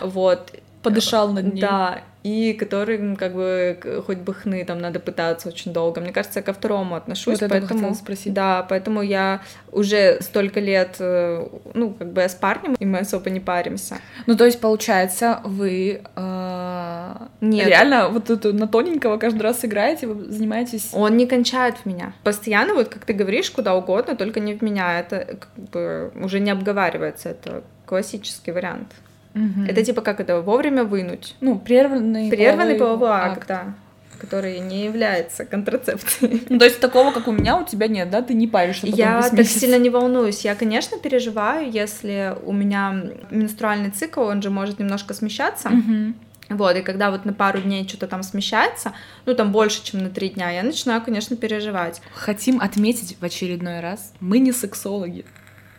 Вот. 0.00 0.52
Подышал 0.82 1.32
над 1.32 1.54
ней. 1.54 1.60
Да. 1.60 2.02
И 2.26 2.54
которым 2.54 3.14
как 3.14 3.34
бы 3.34 3.78
хоть 4.04 4.18
бы 4.18 4.34
хны 4.34 4.64
там 4.64 4.78
надо 4.78 4.98
пытаться 4.98 5.48
очень 5.48 5.72
долго. 5.72 6.00
Мне 6.00 6.12
кажется, 6.12 6.40
я 6.40 6.42
ко 6.42 6.52
второму 6.52 6.96
отношусь, 6.96 7.40
вот 7.40 7.50
поэтому 7.50 7.94
спросить. 7.94 8.32
да, 8.32 8.66
поэтому 8.68 9.00
я 9.00 9.42
уже 9.70 10.18
столько 10.20 10.58
лет, 10.58 10.96
э, 10.98 11.46
ну 11.74 11.90
как 11.90 12.12
бы 12.12 12.22
я 12.22 12.28
с 12.28 12.34
парнем 12.34 12.74
и 12.80 12.84
мы 12.84 12.98
особо 12.98 13.30
не 13.30 13.38
паримся. 13.38 13.98
Ну 14.26 14.36
то 14.36 14.44
есть 14.44 14.60
получается 14.60 15.40
вы 15.44 16.02
э, 16.16 17.14
Нет. 17.40 17.68
реально 17.68 18.08
вот 18.08 18.28
это 18.28 18.52
на 18.52 18.66
тоненького 18.66 19.18
каждый 19.18 19.42
раз 19.42 19.64
играете, 19.64 20.08
вы 20.08 20.32
занимаетесь. 20.32 20.90
Он 20.94 21.16
не 21.16 21.26
кончает 21.26 21.76
в 21.76 21.86
меня. 21.86 22.12
Постоянно 22.24 22.74
вот 22.74 22.88
как 22.88 23.04
ты 23.04 23.12
говоришь 23.12 23.52
куда 23.52 23.76
угодно, 23.76 24.16
только 24.16 24.40
не 24.40 24.54
в 24.54 24.62
меня. 24.62 24.98
Это 24.98 25.38
как 25.38 25.50
бы 25.70 26.10
уже 26.20 26.40
не 26.40 26.50
обговаривается. 26.50 27.28
Это 27.28 27.62
классический 27.84 28.50
вариант. 28.50 28.92
Угу. 29.36 29.66
Это 29.68 29.84
типа 29.84 30.00
как 30.00 30.20
это 30.20 30.40
вовремя 30.40 30.84
вынуть. 30.84 31.36
Ну, 31.40 31.58
прерванный, 31.58 32.30
прерванный 32.30 32.76
половой, 32.76 32.98
половой 32.98 33.20
акт, 33.20 33.38
акт, 33.38 33.48
да 33.48 33.74
который 34.18 34.60
не 34.60 34.84
является 34.84 35.44
контрацепцией. 35.44 36.42
Ну, 36.48 36.58
то 36.58 36.64
есть 36.64 36.80
такого, 36.80 37.12
как 37.12 37.28
у 37.28 37.32
меня, 37.32 37.58
у 37.58 37.64
тебя 37.64 37.86
нет, 37.86 38.10
да? 38.10 38.22
Ты 38.22 38.32
не 38.32 38.46
паришься 38.46 38.86
Я 38.86 39.28
так 39.28 39.46
сильно 39.46 39.78
не 39.78 39.90
волнуюсь. 39.90 40.44
Я, 40.44 40.54
конечно, 40.54 40.98
переживаю, 40.98 41.70
если 41.70 42.34
у 42.44 42.52
меня 42.52 42.94
менструальный 43.30 43.90
цикл, 43.90 44.22
он 44.22 44.40
же 44.40 44.48
может 44.48 44.78
немножко 44.78 45.14
смещаться. 45.14 45.68
Угу. 45.68 46.14
Вот, 46.56 46.76
и 46.76 46.82
когда 46.82 47.10
вот 47.10 47.24
на 47.24 47.32
пару 47.32 47.60
дней 47.60 47.86
что-то 47.88 48.06
там 48.06 48.22
смещается, 48.22 48.92
ну 49.24 49.34
там 49.34 49.50
больше, 49.50 49.84
чем 49.84 50.02
на 50.04 50.10
три 50.10 50.28
дня, 50.28 50.50
я 50.50 50.62
начинаю, 50.62 51.02
конечно, 51.02 51.36
переживать. 51.36 52.00
Хотим 52.14 52.60
отметить 52.60 53.16
в 53.20 53.24
очередной 53.24 53.80
раз, 53.80 54.12
мы 54.20 54.38
не 54.38 54.52
сексологи. 54.52 55.24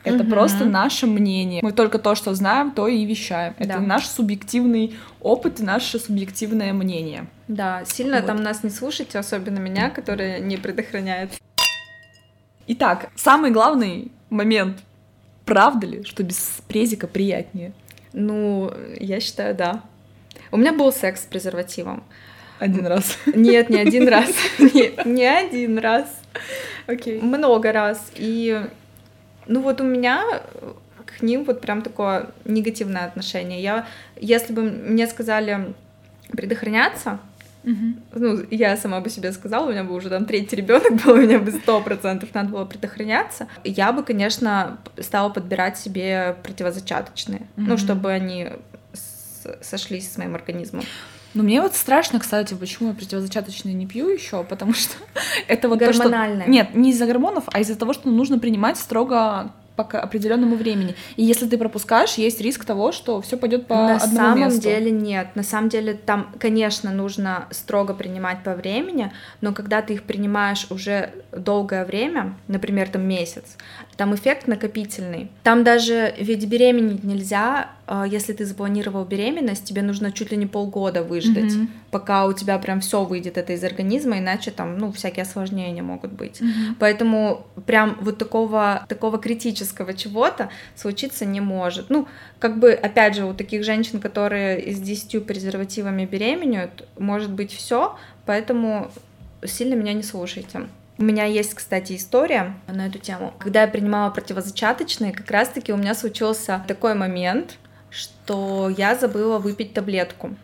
Это 0.04 0.24
угу. 0.24 0.30
просто 0.30 0.66
наше 0.66 1.06
мнение. 1.08 1.62
Мы 1.62 1.72
только 1.72 2.00
то, 2.00 2.16
что 2.16 2.34
знаем, 2.34 2.72
то 2.72 2.88
и 2.88 3.06
вещаем. 3.06 3.56
Это 3.58 3.74
да. 3.74 3.80
наш 3.80 4.08
субъективный 4.08 4.96
опыт 5.22 5.60
и 5.60 5.64
наше 5.64 6.00
субъективное 6.00 6.74
мнение. 6.74 7.28
Да, 7.48 7.84
сильно 7.86 8.18
вот. 8.18 8.26
там 8.26 8.42
нас 8.42 8.64
не 8.64 8.70
слушайте, 8.70 9.20
особенно 9.20 9.60
меня, 9.60 9.90
которая 9.90 10.40
не 10.40 10.58
предохраняет. 10.58 11.32
Итак, 12.68 13.10
самый 13.16 13.52
главный 13.52 14.12
момент. 14.30 14.78
Правда 15.46 15.88
ли, 15.88 16.04
что 16.04 16.24
без 16.24 16.60
презика 16.68 17.08
приятнее? 17.08 17.72
Ну, 18.12 18.72
я 19.00 19.20
считаю, 19.20 19.56
да. 19.56 19.84
У 20.52 20.58
меня 20.58 20.74
был 20.74 20.92
секс 20.92 21.24
с 21.24 21.26
презервативом. 21.26 22.04
Один 22.60 22.88
раз. 22.88 23.18
Нет, 23.28 23.70
не 23.70 23.80
один 23.80 24.08
раз. 24.08 24.30
Не, 25.06 25.26
один 25.26 25.78
раз. 25.78 26.08
Окей. 26.88 27.22
Много 27.22 27.72
раз. 27.72 28.12
И 28.16 28.60
ну 29.48 29.62
вот 29.62 29.82
у 29.82 29.84
меня 29.84 30.42
к 31.06 31.22
ним 31.22 31.44
вот 31.46 31.62
прям 31.62 31.82
такое 31.82 32.30
негативное 32.46 33.06
отношение. 33.06 33.62
Я, 33.62 33.88
если 34.20 34.54
бы 34.54 34.64
мне 34.64 35.08
сказали 35.08 35.74
предохраняться, 36.32 37.20
Uh-huh. 37.64 38.00
Ну, 38.14 38.46
я 38.50 38.78
сама 38.78 39.02
бы 39.02 39.10
себе 39.10 39.34
сказала, 39.34 39.68
у 39.68 39.72
меня 39.72 39.84
бы 39.84 39.94
уже 39.94 40.10
там 40.10 40.26
третий 40.26 40.56
ребенок 40.56 41.04
был, 41.04 41.14
у 41.16 41.18
меня 41.18 41.38
бы 41.38 41.52
сто 41.52 41.82
процентов 41.82 42.30
надо 42.34 42.50
было 42.50 42.64
предохраняться. 42.64 43.50
Я 43.66 43.92
бы, 43.92 44.04
конечно, 44.04 44.78
стала 45.02 45.28
подбирать 45.30 45.78
себе 45.78 46.38
противозачаточные, 46.44 47.40
uh-huh. 47.42 47.46
ну, 47.68 47.78
чтобы 47.78 48.12
они 48.12 48.52
сошлись 49.62 50.10
с 50.10 50.18
моим 50.18 50.36
организмом. 50.36 50.84
Ну, 51.34 51.44
мне 51.44 51.62
вот 51.62 51.76
страшно, 51.76 52.20
кстати, 52.20 52.54
почему 52.54 52.90
я 52.90 52.96
противозачаточные 52.96 53.74
не 53.74 53.86
пью 53.86 54.10
еще, 54.10 54.44
потому 54.44 54.74
что 54.74 54.96
это 55.48 55.70
вот 55.70 55.80
то, 55.80 55.94
что... 55.94 56.04
Нет, 56.48 56.74
не 56.76 56.92
из-за 56.92 57.06
гормонов, 57.06 57.44
а 57.52 57.60
из-за 57.60 57.76
того, 57.76 57.94
что 57.94 58.10
нужно 58.10 58.40
принимать 58.40 58.78
строго 58.78 59.52
по 59.78 59.84
определенному 60.00 60.56
времени. 60.56 60.96
И 61.16 61.24
если 61.24 61.48
ты 61.48 61.58
пропускаешь, 61.58 62.16
есть 62.16 62.42
риск 62.42 62.66
того, 62.66 62.92
что 62.92 63.22
все 63.22 63.38
пойдет 63.38 63.68
по 63.68 63.76
На 63.76 63.96
одному 63.98 64.16
самом 64.16 64.40
месту. 64.40 64.62
деле 64.62 64.92
нет. 64.92 65.28
На 65.36 65.44
самом 65.44 65.70
деле 65.70 65.94
там, 65.94 66.34
конечно, 66.40 66.92
нужно 66.92 67.48
строго 67.52 67.94
принимать 67.94 68.44
по 68.44 68.56
времени, 68.56 69.14
но 69.40 69.54
когда 69.54 69.82
ты 69.82 69.94
их 69.94 70.04
принимаешь 70.04 70.66
уже 70.72 71.12
долгое 71.32 71.86
время, 71.86 72.36
например, 72.48 72.90
там 72.90 73.08
месяц, 73.08 73.58
там 73.98 74.14
эффект 74.14 74.48
накопительный. 74.48 75.30
Там 75.44 75.64
даже 75.64 76.14
ведь 76.20 76.46
беременеть 76.46 77.04
нельзя, 77.04 77.72
а, 77.88 78.06
если 78.06 78.32
ты 78.32 78.46
запланировал 78.46 79.06
беременность, 79.06 79.66
тебе 79.66 79.82
нужно 79.82 80.12
чуть 80.12 80.32
ли 80.32 80.38
не 80.38 80.46
полгода 80.46 81.04
выждать, 81.04 81.52
mm-hmm. 81.52 81.68
пока 81.90 82.28
у 82.28 82.34
тебя 82.34 82.60
прям 82.60 82.80
все 82.80 83.04
выйдет 83.04 83.40
это 83.40 83.54
из 83.54 83.64
организма, 83.64 84.20
иначе 84.20 84.52
там, 84.52 84.78
ну, 84.78 84.92
всякие 84.92 85.24
осложнения 85.24 85.82
могут 85.82 86.12
быть. 86.12 86.42
Mm-hmm. 86.42 86.76
Поэтому 86.80 87.48
прям 87.66 87.98
вот 88.00 88.20
такого, 88.20 88.86
такого 88.88 89.18
критического 89.18 89.96
чего-то 89.96 90.50
случиться 90.76 91.26
не 91.26 91.42
может. 91.42 91.90
Ну, 91.90 92.08
как 92.38 92.60
бы, 92.60 92.74
опять 92.74 93.16
же, 93.16 93.26
у 93.26 93.34
таких 93.34 93.64
женщин, 93.64 94.00
которые 94.00 94.74
с 94.74 94.80
10 94.80 95.26
презервативами 95.26 96.06
беременеют, 96.06 96.88
может 97.00 97.32
быть 97.32 97.52
все, 97.52 97.98
поэтому 98.28 98.92
сильно 99.44 99.74
меня 99.74 99.94
не 99.94 100.04
слушайте. 100.04 100.68
У 100.98 101.04
меня 101.04 101.26
есть, 101.26 101.54
кстати, 101.54 101.96
история 101.96 102.56
на 102.68 102.88
эту 102.88 103.00
тему. 103.00 103.34
Когда 103.38 103.62
я 103.62 103.68
принимала 103.68 104.10
противозачаточные, 104.10 105.12
как 105.12 105.30
раз-таки 105.30 105.72
у 105.72 105.78
меня 105.78 105.94
случился 105.94 106.64
такой 106.68 106.96
момент, 106.96 107.58
что 107.90 108.70
я 108.70 108.96
забыла 108.96 109.38
выпить 109.38 109.74
таблетку. 109.74 110.36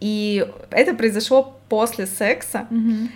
И 0.00 0.46
это 0.70 0.94
произошло 0.94 1.58
после 1.68 2.06
секса. 2.06 2.66
Mm-hmm. 2.70 3.08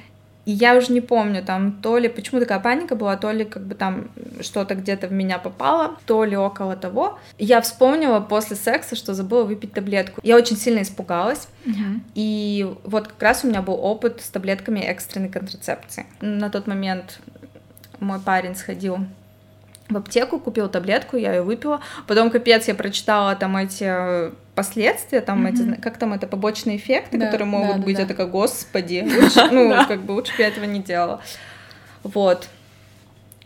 И 0.44 0.52
я 0.52 0.76
уже 0.76 0.92
не 0.92 1.00
помню, 1.00 1.42
там, 1.44 1.72
то 1.72 1.98
ли, 1.98 2.08
почему 2.08 2.40
такая 2.40 2.58
паника 2.58 2.96
была, 2.96 3.16
то 3.16 3.30
ли 3.30 3.44
как 3.44 3.64
бы 3.64 3.74
там 3.74 4.10
что-то 4.40 4.74
где-то 4.74 5.06
в 5.06 5.12
меня 5.12 5.38
попало, 5.38 5.96
то 6.06 6.24
ли 6.24 6.36
около 6.36 6.76
того. 6.76 7.18
Я 7.38 7.60
вспомнила 7.60 8.20
после 8.20 8.56
секса, 8.56 8.96
что 8.96 9.14
забыла 9.14 9.44
выпить 9.44 9.72
таблетку. 9.72 10.20
Я 10.24 10.36
очень 10.36 10.56
сильно 10.56 10.82
испугалась. 10.82 11.48
Uh-huh. 11.64 12.00
И 12.14 12.74
вот 12.84 13.08
как 13.08 13.22
раз 13.22 13.44
у 13.44 13.48
меня 13.48 13.62
был 13.62 13.74
опыт 13.74 14.20
с 14.20 14.28
таблетками 14.28 14.80
экстренной 14.80 15.28
контрацепции. 15.28 16.06
На 16.20 16.50
тот 16.50 16.66
момент 16.66 17.20
мой 18.00 18.18
парень 18.18 18.56
сходил 18.56 18.98
в 19.92 19.96
аптеку, 19.96 20.38
купил 20.38 20.68
таблетку, 20.68 21.16
я 21.16 21.34
ее 21.34 21.42
выпила. 21.42 21.80
Потом, 22.06 22.30
капец, 22.30 22.68
я 22.68 22.74
прочитала 22.74 23.34
там 23.36 23.56
эти 23.56 23.84
э, 23.86 24.32
последствия, 24.54 25.20
там 25.20 25.46
mm-hmm. 25.46 25.74
эти, 25.74 25.80
как 25.80 25.98
там 25.98 26.12
это, 26.12 26.26
побочные 26.26 26.76
эффекты, 26.76 27.18
да, 27.18 27.26
которые 27.26 27.46
могут 27.46 27.76
да, 27.76 27.82
быть. 27.82 27.96
Да. 27.96 28.02
Я 28.02 28.08
такая, 28.08 28.26
господи, 28.26 29.06
лучше, 29.20 29.50
ну, 29.50 29.74
как 29.86 30.02
бы 30.02 30.12
лучше 30.12 30.36
бы 30.36 30.42
я 30.42 30.48
этого 30.48 30.64
не 30.64 30.80
делала. 30.80 31.20
Вот. 32.02 32.48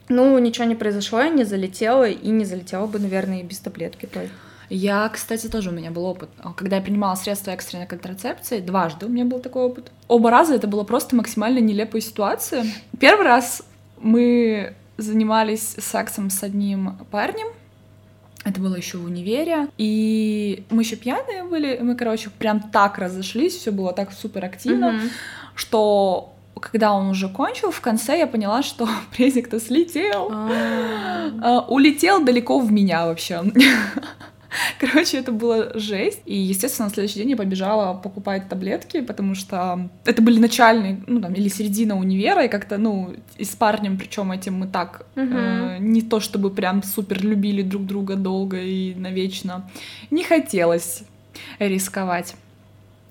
Ну, 0.09 0.38
ничего 0.38 0.66
не 0.66 0.76
произошло, 0.76 1.20
я 1.20 1.28
не 1.28 1.44
залетела, 1.44 2.09
и 2.09 2.28
не 2.28 2.44
залетела 2.44 2.87
бы, 2.87 2.98
наверное, 2.98 3.40
и 3.40 3.42
без 3.42 3.59
таблетки 3.59 4.06
той. 4.06 4.30
Я, 4.68 5.09
кстати, 5.09 5.46
тоже 5.46 5.70
у 5.70 5.72
меня 5.72 5.90
был 5.90 6.04
опыт. 6.04 6.28
Когда 6.56 6.76
я 6.76 6.82
принимала 6.82 7.14
средства 7.14 7.52
экстренной 7.52 7.87
контрацепции, 7.87 8.61
дважды 8.61 9.06
у 9.06 9.09
меня 9.09 9.24
был 9.24 9.38
такой 9.38 9.64
опыт. 9.64 9.92
Оба 10.09 10.30
раза 10.30 10.54
это 10.54 10.66
была 10.66 10.85
просто 10.85 11.14
максимально 11.14 11.61
нелепая 11.61 12.00
ситуация. 12.00 12.64
Первый 12.98 13.26
раз 13.26 13.62
мы 14.00 14.74
занимались 14.98 15.76
сексом 15.78 16.30
с 16.30 16.42
одним 16.42 16.98
парнем. 17.11 17.48
Это 18.44 18.61
было 18.61 18.76
еще 18.76 18.98
в 18.98 19.04
универе. 19.04 19.68
И 19.76 20.64
мы 20.70 20.82
еще 20.82 20.96
пьяные 20.96 21.42
были. 21.44 21.78
Мы, 21.82 21.96
короче, 21.96 22.30
прям 22.30 22.61
так 22.61 22.98
разошлись, 22.98 23.56
все 23.56 23.72
было 23.72 23.92
так 23.92 24.12
супер 24.12 24.44
активно, 24.44 24.87
mm-hmm. 24.87 25.11
что 25.56 26.32
когда 26.61 26.92
он 26.94 27.09
уже 27.09 27.28
кончил, 27.28 27.70
в 27.70 27.80
конце 27.80 28.18
я 28.18 28.26
поняла, 28.26 28.62
что 28.62 28.88
презик-то 29.16 29.61
слетел. 29.61 30.30
А, 30.30 31.64
улетел 31.68 32.24
далеко 32.24 32.61
в 32.61 32.70
меня 32.72 33.06
вообще. 33.06 33.42
Короче, 34.81 35.19
это 35.19 35.33
было 35.33 35.79
жесть. 35.79 36.21
И, 36.25 36.37
естественно, 36.37 36.88
на 36.88 36.95
следующий 36.95 37.21
день 37.21 37.31
я 37.31 37.37
побежала 37.37 37.95
покупать 37.95 38.49
таблетки, 38.49 39.01
потому 39.01 39.35
что 39.35 39.88
это 40.05 40.23
были 40.23 40.38
начальные, 40.38 41.03
ну, 41.07 41.21
там, 41.21 41.33
или 41.35 41.49
середина 41.49 41.99
универа, 41.99 42.45
и 42.45 42.49
как-то, 42.49 42.79
ну, 42.79 43.14
и 43.37 43.45
с 43.45 43.55
парнем, 43.57 43.99
причем 43.99 44.33
этим 44.33 44.55
мы 44.55 44.66
так, 44.66 45.07
угу. 45.16 45.27
э, 45.27 45.79
не 45.81 46.03
то 46.03 46.21
чтобы 46.21 46.51
прям 46.51 46.83
супер 46.83 47.23
любили 47.25 47.62
друг 47.62 47.87
друга 47.87 48.16
долго 48.16 48.61
и 48.61 48.95
навечно, 48.95 49.69
не 50.11 50.25
хотелось 50.25 51.03
рисковать. 51.59 52.35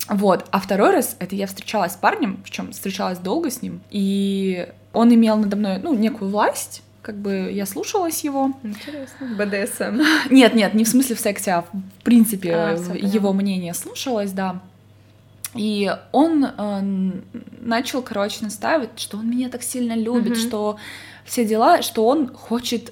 Вот. 0.07 0.45
А 0.51 0.59
второй 0.59 0.91
раз 0.91 1.15
это 1.19 1.35
я 1.35 1.47
встречалась 1.47 1.93
с 1.93 1.95
парнем, 1.95 2.39
причем 2.43 2.71
встречалась 2.71 3.17
долго 3.17 3.49
с 3.49 3.61
ним, 3.61 3.81
и 3.89 4.67
он 4.93 5.13
имел 5.13 5.37
надо 5.37 5.55
мной, 5.57 5.79
ну, 5.81 5.93
некую 5.95 6.29
власть, 6.29 6.83
как 7.05 7.17
бы 7.17 7.51
я 7.51 7.67
слушалась 7.67 8.23
его. 8.23 8.53
Интересно. 8.63 9.27
БДСМ. 9.37 10.01
Нет, 10.31 10.55
нет, 10.55 10.73
не 10.73 10.83
в 10.83 10.87
смысле 10.87 11.15
в 11.15 11.19
сексе, 11.19 11.51
а 11.51 11.61
в 11.61 12.03
принципе 12.03 12.55
а, 12.55 12.71
его 12.95 13.31
мнение 13.31 13.75
слушалась, 13.75 14.31
да. 14.31 14.59
И 15.53 15.95
он 16.11 16.45
э, 16.45 17.11
начал, 17.61 18.01
короче, 18.01 18.39
настаивать, 18.41 18.89
что 18.97 19.17
он 19.17 19.29
меня 19.29 19.49
так 19.49 19.61
сильно 19.61 19.95
любит, 19.95 20.33
угу. 20.33 20.39
что 20.39 20.77
все 21.25 21.45
дела, 21.45 21.83
что 21.83 22.07
он 22.07 22.33
хочет 22.33 22.91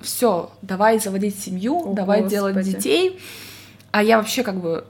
все, 0.00 0.52
давай 0.62 1.00
заводить 1.00 1.36
семью, 1.36 1.90
О, 1.90 1.94
давай 1.94 2.20
Господи. 2.20 2.34
делать 2.34 2.64
детей. 2.64 3.18
А 3.90 4.04
я 4.04 4.18
вообще 4.18 4.44
как 4.44 4.60
бы 4.60 4.84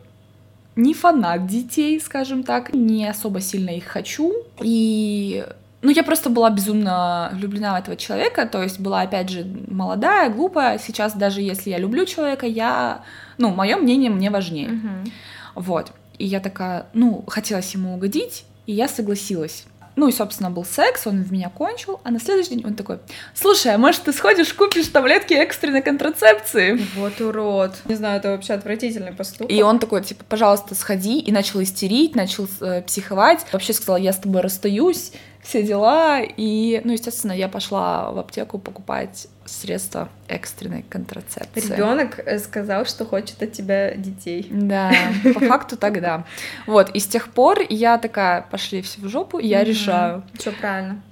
не 0.76 0.92
фанат 0.92 1.46
детей, 1.46 1.98
скажем 2.00 2.42
так, 2.42 2.74
не 2.74 3.08
особо 3.08 3.40
сильно 3.40 3.70
их 3.70 3.84
хочу. 3.84 4.34
И 4.60 5.42
ну, 5.82 5.90
я 5.90 6.02
просто 6.02 6.30
была 6.30 6.50
безумно 6.50 7.30
влюблена 7.32 7.74
в 7.74 7.78
этого 7.78 7.96
человека, 7.96 8.46
то 8.46 8.62
есть 8.62 8.80
была, 8.80 9.02
опять 9.02 9.28
же, 9.28 9.46
молодая, 9.68 10.30
глупая. 10.30 10.78
Сейчас 10.78 11.14
даже 11.14 11.42
если 11.42 11.70
я 11.70 11.78
люблю 11.78 12.04
человека, 12.06 12.46
я, 12.46 13.02
ну, 13.38 13.50
мое 13.50 13.76
мнение 13.76 14.10
мне 14.10 14.30
важнее. 14.30 14.68
Uh-huh. 14.68 15.12
Вот. 15.54 15.92
И 16.18 16.24
я 16.24 16.40
такая, 16.40 16.86
ну, 16.92 17.24
хотелось 17.26 17.72
ему 17.74 17.94
угодить, 17.94 18.44
и 18.66 18.72
я 18.72 18.88
согласилась. 18.88 19.66
Ну 19.96 20.08
и, 20.08 20.12
собственно, 20.12 20.50
был 20.50 20.64
секс, 20.64 21.06
он 21.06 21.22
в 21.22 21.32
меня 21.32 21.48
кончил, 21.48 22.00
а 22.04 22.10
на 22.10 22.20
следующий 22.20 22.50
день 22.50 22.66
он 22.66 22.74
такой, 22.74 22.98
слушай, 23.34 23.74
а 23.74 23.78
может 23.78 24.02
ты 24.02 24.12
сходишь, 24.12 24.52
купишь 24.52 24.88
таблетки 24.88 25.32
экстренной 25.32 25.80
контрацепции? 25.80 26.78
Вот 26.96 27.18
урод. 27.20 27.72
Не 27.86 27.94
знаю, 27.94 28.18
это 28.18 28.30
вообще 28.32 28.52
отвратительный 28.52 29.12
поступок. 29.12 29.50
И 29.50 29.62
он 29.62 29.78
такой, 29.78 30.04
типа, 30.04 30.22
пожалуйста, 30.28 30.74
сходи, 30.74 31.18
и 31.18 31.32
начал 31.32 31.62
истерить, 31.62 32.14
начал 32.14 32.46
э, 32.60 32.82
психовать. 32.82 33.46
Вообще 33.52 33.72
сказал, 33.72 33.96
я 33.96 34.12
с 34.12 34.18
тобой 34.18 34.42
расстаюсь, 34.42 35.12
все 35.42 35.62
дела. 35.62 36.20
И, 36.20 36.80
ну, 36.84 36.92
естественно, 36.92 37.32
я 37.32 37.48
пошла 37.48 38.12
в 38.12 38.18
аптеку 38.18 38.58
покупать 38.58 39.28
средства 39.46 40.08
экстренной 40.28 40.84
контрацепции. 40.88 41.72
Ребенок 41.72 42.20
э, 42.24 42.38
сказал, 42.38 42.84
что 42.86 43.04
хочет 43.04 43.42
от 43.42 43.52
тебя 43.52 43.94
детей. 43.94 44.46
Да, 44.50 44.92
по 45.34 45.40
факту 45.40 45.76
тогда. 45.76 46.24
Вот, 46.66 46.90
и 46.90 46.98
с 46.98 47.06
тех 47.06 47.28
пор 47.28 47.60
я 47.68 47.98
такая, 47.98 48.42
пошли 48.50 48.82
все 48.82 49.00
в 49.00 49.08
жопу, 49.08 49.38
я 49.38 49.64
решаю. 49.64 50.24
Все 50.34 50.52
правильно. 50.52 51.02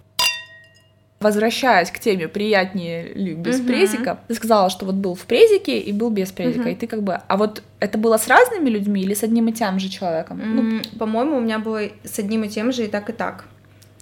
Возвращаясь 1.25 1.90
к 1.90 1.99
теме 1.99 2.29
приятнее 2.29 3.14
ли 3.14 3.33
без 3.33 3.59
угу. 3.59 3.68
презика, 3.68 4.18
ты 4.29 4.35
сказала, 4.35 4.68
что 4.68 4.85
вот 4.85 4.97
был 4.97 5.14
в 5.14 5.25
презике 5.25 5.79
и 5.79 5.90
был 5.90 6.11
без 6.11 6.33
презика, 6.33 6.62
угу. 6.62 6.68
и 6.68 6.75
ты 6.75 6.87
как 6.87 7.03
бы, 7.03 7.14
а 7.14 7.37
вот 7.38 7.62
это 7.81 7.97
было 7.97 8.18
с 8.18 8.29
разными 8.29 8.68
людьми 8.68 9.01
или 9.01 9.14
с 9.14 9.23
одним 9.23 9.49
и 9.49 9.53
тем 9.53 9.79
же 9.79 9.88
человеком? 9.88 10.38
Mm, 10.38 10.53
ну, 10.53 10.99
по-моему, 10.99 11.38
у 11.38 11.40
меня 11.40 11.59
было 11.59 11.81
с 12.03 12.18
одним 12.18 12.44
и 12.44 12.49
тем 12.49 12.73
же 12.73 12.85
и 12.85 12.88
так 12.88 13.09
и 13.09 13.14
так. 13.14 13.47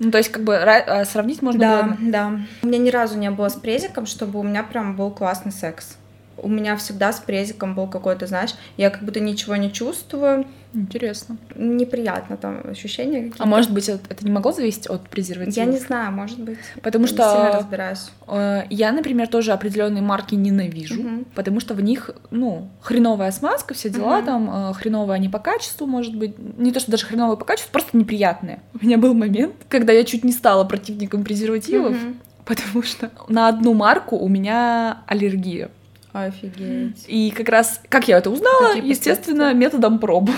Ну, 0.02 0.10
то 0.10 0.18
есть, 0.18 0.30
как 0.30 0.42
бы 0.42 0.56
а, 0.56 1.04
сравнить 1.04 1.42
можно 1.42 1.60
да, 1.60 1.82
было? 1.82 1.96
Да, 2.00 2.40
У 2.62 2.66
меня 2.66 2.78
ни 2.78 2.90
разу 2.90 3.16
не 3.16 3.30
было 3.30 3.48
с 3.48 3.54
презиком, 3.54 4.06
чтобы 4.06 4.40
у 4.40 4.42
меня 4.42 4.64
прям 4.64 4.96
был 4.96 5.12
классный 5.12 5.52
секс. 5.52 5.96
У 6.42 6.48
меня 6.48 6.76
всегда 6.76 7.12
с 7.12 7.20
презиком 7.20 7.74
был 7.74 7.86
какой-то, 7.86 8.26
знаешь, 8.26 8.54
я 8.76 8.90
как 8.90 9.02
будто 9.02 9.20
ничего 9.20 9.56
не 9.56 9.72
чувствую, 9.72 10.44
Интересно. 10.74 11.36
Неприятно 11.54 12.36
там 12.36 12.62
ощущения 12.64 13.18
какие-то. 13.18 13.42
А 13.42 13.46
может 13.46 13.70
быть, 13.72 13.88
это 13.88 14.24
не 14.24 14.30
могло 14.30 14.52
зависеть 14.52 14.86
от 14.88 15.08
презерватива? 15.08 15.64
Я 15.64 15.70
не 15.70 15.78
знаю, 15.78 16.12
может 16.12 16.38
быть. 16.38 16.58
Потому 16.82 17.06
что 17.06 17.30
сильно 17.30 17.52
разбираюсь. 17.52 18.10
Э, 18.26 18.62
я, 18.70 18.92
например, 18.92 19.28
тоже 19.28 19.52
определенные 19.52 20.02
марки 20.02 20.34
ненавижу, 20.34 21.00
угу. 21.00 21.24
потому 21.34 21.60
что 21.60 21.74
в 21.74 21.82
них, 21.82 22.10
ну, 22.30 22.68
хреновая 22.80 23.32
смазка, 23.32 23.74
все 23.74 23.90
дела 23.90 24.18
угу. 24.18 24.26
там, 24.26 24.70
э, 24.70 24.74
хреновая 24.74 25.18
не 25.18 25.28
по 25.28 25.38
качеству, 25.38 25.86
может 25.86 26.16
быть, 26.16 26.38
не 26.38 26.72
то, 26.72 26.80
что 26.80 26.90
даже 26.90 27.04
хреновая 27.04 27.36
по 27.36 27.44
качеству, 27.44 27.70
просто 27.72 27.96
неприятные. 27.96 28.60
У 28.80 28.84
меня 28.84 28.96
был 28.96 29.12
момент, 29.12 29.54
когда 29.68 29.92
я 29.92 30.04
чуть 30.04 30.24
не 30.24 30.32
стала 30.32 30.64
противником 30.64 31.22
презервативов, 31.22 31.92
угу. 31.92 32.14
потому 32.46 32.82
что 32.82 33.10
на 33.28 33.48
одну 33.48 33.74
марку 33.74 34.16
у 34.16 34.28
меня 34.28 35.02
аллергия. 35.06 35.70
Офигеть. 36.12 37.04
И 37.08 37.30
как 37.30 37.48
раз, 37.48 37.80
как 37.88 38.08
я 38.08 38.18
это 38.18 38.30
узнала, 38.30 38.74
Какие 38.74 38.90
естественно, 38.90 39.54
методом 39.54 39.98
проб. 39.98 40.30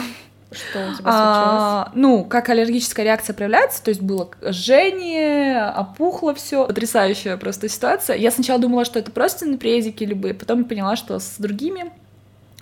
Что 0.52 0.78
у 0.78 0.92
тебя 0.92 0.92
случилось? 0.92 1.04
А, 1.04 1.92
ну, 1.94 2.24
как 2.24 2.48
аллергическая 2.48 3.04
реакция 3.04 3.34
проявляется, 3.34 3.82
то 3.82 3.88
есть 3.88 4.00
было 4.00 4.30
жжение, 4.40 5.68
опухло 5.76 6.32
все, 6.34 6.66
потрясающая 6.66 7.36
просто 7.36 7.68
ситуация. 7.68 8.16
Я 8.16 8.30
сначала 8.30 8.60
думала, 8.60 8.84
что 8.84 9.00
это 9.00 9.10
просто 9.10 9.46
на 9.46 9.58
презики 9.58 10.04
любые, 10.04 10.32
потом 10.32 10.64
поняла, 10.64 10.94
что 10.94 11.18
с 11.18 11.34
другими 11.38 11.90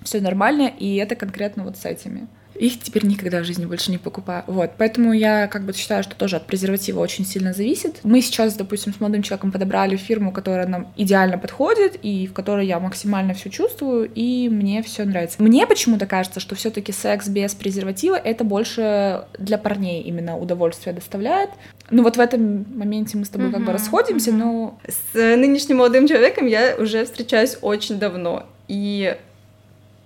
все 0.03 0.21
нормально, 0.21 0.73
и 0.79 0.97
это 0.97 1.15
конкретно 1.15 1.65
вот 1.65 1.77
с 1.77 1.85
этими 1.85 2.29
их 2.63 2.81
теперь 2.81 3.05
никогда 3.07 3.41
в 3.41 3.45
жизни 3.45 3.67
больше 3.67 3.91
не 3.91 3.99
покупаю. 3.99 4.45
Вот, 4.47 4.71
поэтому 4.79 5.13
я 5.13 5.49
как 5.49 5.65
бы 5.65 5.73
считаю, 5.73 6.05
что 6.05 6.15
тоже 6.15 6.37
от 6.37 6.47
презерватива 6.47 7.01
очень 7.01 7.27
сильно 7.27 7.53
зависит. 7.53 7.99
Мы 8.05 8.21
сейчас, 8.21 8.55
допустим, 8.55 8.95
с 8.95 9.01
молодым 9.01 9.23
человеком 9.23 9.51
подобрали 9.51 9.97
фирму, 9.97 10.31
которая 10.31 10.69
нам 10.69 10.93
идеально 10.97 11.39
подходит 11.39 11.99
и 12.03 12.29
в 12.29 12.33
которой 12.33 12.67
я 12.67 12.79
максимально 12.79 13.35
все 13.35 13.51
чувствую, 13.51 14.09
и 14.15 14.49
мне 14.49 14.83
все 14.83 15.05
нравится. 15.05 15.43
Мне 15.43 15.67
почему-то 15.67 16.07
кажется, 16.07 16.39
что 16.39 16.55
все-таки 16.55 16.93
секс 16.93 17.27
без 17.29 17.53
презерватива 17.55 18.15
это 18.15 18.45
больше 18.45 19.25
для 19.39 19.59
парней 19.59 20.03
именно 20.03 20.39
удовольствие 20.39 20.95
доставляет. 20.95 21.51
Ну 21.91 22.05
вот 22.05 22.17
в 22.17 22.21
этом 22.21 22.65
моменте 22.77 23.19
мы 23.19 23.25
с 23.25 23.29
тобой 23.29 23.49
uh-huh, 23.49 23.55
как 23.55 23.65
бы 23.65 23.73
расходимся, 23.73 24.31
uh-huh. 24.31 24.35
но... 24.35 24.79
С 24.87 25.15
нынешним 25.15 25.79
молодым 25.79 26.07
человеком 26.07 26.47
я 26.47 26.77
уже 26.79 27.05
встречаюсь 27.05 27.59
очень 27.61 27.99
давно. 27.99 28.47
И 28.69 29.17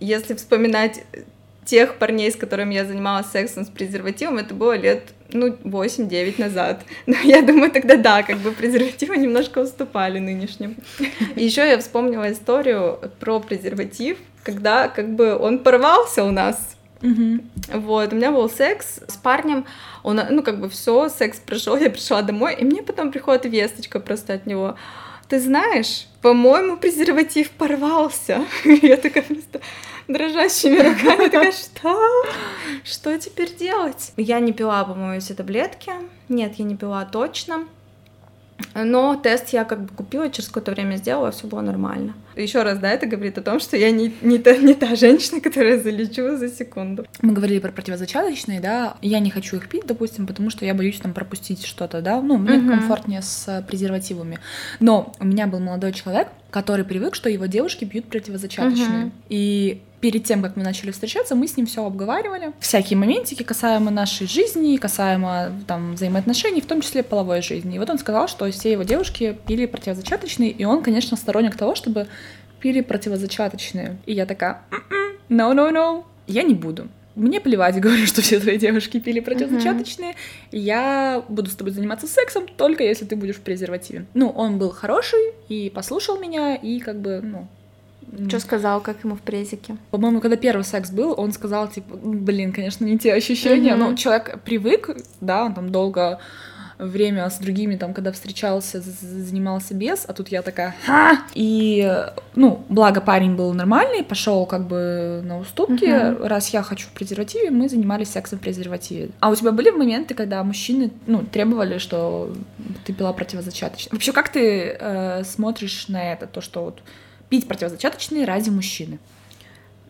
если 0.00 0.34
вспоминать 0.34 1.02
тех 1.66 1.96
парней, 1.96 2.30
с 2.30 2.36
которыми 2.36 2.74
я 2.74 2.84
занималась 2.84 3.26
сексом 3.26 3.64
с 3.64 3.68
презервативом, 3.68 4.38
это 4.38 4.54
было 4.54 4.76
лет, 4.76 5.02
ну, 5.32 5.48
8-9 5.48 6.40
назад. 6.40 6.82
Но 7.06 7.16
я 7.22 7.42
думаю, 7.42 7.70
тогда 7.70 7.96
да, 7.96 8.22
как 8.22 8.38
бы 8.38 8.52
презервативы 8.52 9.16
немножко 9.18 9.58
уступали 9.58 10.18
нынешним. 10.18 10.76
И 11.34 11.44
еще 11.44 11.68
я 11.68 11.78
вспомнила 11.78 12.32
историю 12.32 12.98
про 13.20 13.40
презерватив, 13.40 14.16
когда 14.42 14.88
как 14.88 15.14
бы 15.14 15.36
он 15.36 15.58
порвался 15.58 16.24
у 16.24 16.30
нас. 16.30 16.76
Угу. 17.02 17.80
Вот, 17.80 18.12
у 18.12 18.16
меня 18.16 18.32
был 18.32 18.48
секс 18.48 19.00
с 19.06 19.16
парнем, 19.16 19.66
он, 20.02 20.20
ну, 20.30 20.42
как 20.42 20.60
бы 20.60 20.70
все, 20.70 21.08
секс 21.10 21.38
прошел, 21.38 21.76
я 21.76 21.90
пришла 21.90 22.22
домой, 22.22 22.56
и 22.58 22.64
мне 22.64 22.82
потом 22.82 23.12
приходит 23.12 23.44
весточка 23.44 24.00
просто 24.00 24.32
от 24.34 24.46
него. 24.46 24.76
Ты 25.28 25.40
знаешь, 25.40 26.06
по-моему, 26.22 26.76
презерватив 26.76 27.50
порвался. 27.50 28.44
Я 28.64 28.96
такая 28.96 29.24
просто, 29.24 29.60
дрожащими 30.06 30.78
руками. 30.78 31.24
Такая, 31.24 31.52
что? 31.52 32.24
Что 32.84 33.18
теперь 33.18 33.54
делать? 33.54 34.12
Я 34.16 34.38
не 34.40 34.52
пила, 34.52 34.84
по-моему, 34.84 35.20
все 35.20 35.34
таблетки. 35.34 35.92
Нет, 36.28 36.54
я 36.56 36.64
не 36.64 36.76
пила 36.76 37.04
точно. 37.04 37.66
Но 38.74 39.16
тест 39.16 39.50
я 39.50 39.64
как 39.64 39.82
бы 39.82 39.88
купила, 39.88 40.30
через 40.30 40.48
какое-то 40.48 40.72
время 40.72 40.96
сделала, 40.96 41.30
все 41.30 41.46
было 41.46 41.60
нормально. 41.60 42.14
Еще 42.36 42.62
раз, 42.62 42.78
да, 42.78 42.90
это 42.90 43.06
говорит 43.06 43.38
о 43.38 43.42
том, 43.42 43.60
что 43.60 43.76
я 43.76 43.90
не, 43.90 44.14
не, 44.20 44.38
та, 44.38 44.56
не 44.56 44.74
та 44.74 44.94
женщина, 44.94 45.40
которая 45.42 45.78
залечу 45.78 46.36
за 46.36 46.48
секунду. 46.48 47.06
Мы 47.22 47.32
говорили 47.32 47.58
про 47.58 47.72
противозачаточные, 47.72 48.60
да. 48.60 48.96
Я 49.02 49.20
не 49.20 49.30
хочу 49.30 49.56
их 49.56 49.68
пить, 49.68 49.86
допустим, 49.86 50.26
потому 50.26 50.50
что 50.50 50.64
я 50.64 50.74
боюсь 50.74 50.98
там 50.98 51.14
пропустить 51.14 51.64
что-то, 51.64 52.02
да. 52.02 52.20
Ну, 52.20 52.36
мне 52.36 52.58
угу. 52.58 52.68
комфортнее 52.68 53.22
с 53.22 53.64
презервативами. 53.68 54.38
Но 54.80 55.14
у 55.20 55.24
меня 55.24 55.46
был 55.46 55.60
молодой 55.60 55.92
человек, 55.92 56.28
который 56.56 56.86
привык, 56.86 57.14
что 57.14 57.28
его 57.28 57.44
девушки 57.44 57.84
пьют 57.84 58.06
противозачаточные. 58.06 59.04
Угу. 59.04 59.12
И 59.28 59.82
перед 60.00 60.24
тем, 60.24 60.42
как 60.42 60.56
мы 60.56 60.62
начали 60.62 60.90
встречаться, 60.90 61.34
мы 61.34 61.48
с 61.48 61.58
ним 61.58 61.66
все 61.66 61.84
обговаривали. 61.84 62.52
Всякие 62.60 62.96
моментики 62.96 63.42
касаемо 63.42 63.90
нашей 63.90 64.26
жизни, 64.26 64.78
касаемо 64.78 65.50
там 65.66 65.96
взаимоотношений, 65.96 66.62
в 66.62 66.66
том 66.66 66.80
числе 66.80 67.02
половой 67.02 67.42
жизни. 67.42 67.76
И 67.76 67.78
вот 67.78 67.90
он 67.90 67.98
сказал, 67.98 68.26
что 68.26 68.50
все 68.50 68.72
его 68.72 68.84
девушки 68.84 69.36
пили 69.46 69.66
противозачаточные, 69.66 70.50
и 70.50 70.64
он, 70.64 70.82
конечно, 70.82 71.18
сторонник 71.18 71.56
того, 71.56 71.74
чтобы 71.74 72.06
пили 72.58 72.80
противозачаточные. 72.80 73.98
И 74.06 74.14
я 74.14 74.24
такая, 74.24 74.62
no, 75.28 75.52
no, 75.52 75.70
no, 75.70 76.04
я 76.26 76.42
не 76.42 76.54
буду. 76.54 76.88
Мне 77.16 77.40
плевать, 77.40 77.80
говорю, 77.80 78.06
что 78.06 78.22
все 78.22 78.38
твои 78.38 78.58
девушки 78.58 79.00
пили 79.00 79.20
противозачаточные. 79.20 80.12
Uh-huh. 80.12 80.58
Я 80.58 81.24
буду 81.28 81.50
с 81.50 81.56
тобой 81.56 81.72
заниматься 81.72 82.06
сексом 82.06 82.46
только 82.46 82.84
если 82.84 83.04
ты 83.04 83.16
будешь 83.16 83.36
в 83.36 83.40
презервативе. 83.40 84.06
Ну, 84.14 84.28
он 84.28 84.58
был 84.58 84.70
хороший 84.70 85.32
и 85.48 85.70
послушал 85.74 86.20
меня, 86.20 86.54
и 86.54 86.78
как 86.78 87.00
бы, 87.00 87.20
ну, 87.22 87.48
что 88.28 88.38
сказал, 88.40 88.80
как 88.80 89.02
ему 89.02 89.16
в 89.16 89.20
презике? 89.22 89.76
По-моему, 89.90 90.20
когда 90.20 90.36
первый 90.36 90.62
секс 90.62 90.90
был, 90.90 91.14
он 91.16 91.32
сказал, 91.32 91.68
типа, 91.68 91.96
блин, 91.96 92.52
конечно, 92.52 92.84
не 92.84 92.98
те 92.98 93.12
ощущения. 93.14 93.72
Mm-hmm. 93.72 93.90
Ну, 93.90 93.96
человек 93.96 94.40
привык, 94.44 94.96
да, 95.20 95.44
он 95.44 95.54
там 95.54 95.72
долго 95.72 96.20
время 96.78 97.28
с 97.28 97.38
другими, 97.38 97.76
там, 97.76 97.94
когда 97.94 98.12
встречался, 98.12 98.80
занимался 98.80 99.74
без, 99.74 100.04
а 100.06 100.12
тут 100.12 100.28
я 100.28 100.42
такая, 100.42 100.74
Ха! 100.84 101.22
и, 101.34 102.04
ну, 102.34 102.64
благо 102.68 103.00
парень 103.00 103.34
был 103.34 103.52
нормальный, 103.52 104.04
пошел 104.04 104.46
как 104.46 104.66
бы 104.66 105.22
на 105.24 105.38
уступки, 105.38 105.84
uh-huh. 105.84 106.26
раз 106.26 106.50
я 106.50 106.62
хочу 106.62 106.86
в 106.88 106.90
презервативе, 106.90 107.50
мы 107.50 107.68
занимались 107.68 108.10
сексом 108.10 108.38
в 108.38 108.42
презервативе. 108.42 109.10
А 109.20 109.30
у 109.30 109.34
тебя 109.34 109.52
были 109.52 109.70
моменты, 109.70 110.14
когда 110.14 110.42
мужчины, 110.42 110.90
ну, 111.06 111.24
требовали, 111.24 111.78
что 111.78 112.32
ты 112.84 112.92
пила 112.92 113.12
противозачаточно? 113.12 113.90
Вообще, 113.92 114.12
как 114.12 114.28
ты 114.30 114.76
э, 114.78 115.24
смотришь 115.24 115.88
на 115.88 116.12
это, 116.12 116.26
то, 116.26 116.40
что 116.40 116.64
вот 116.64 116.82
пить 117.28 117.48
противозачаточные 117.48 118.24
ради 118.24 118.50
мужчины? 118.50 118.98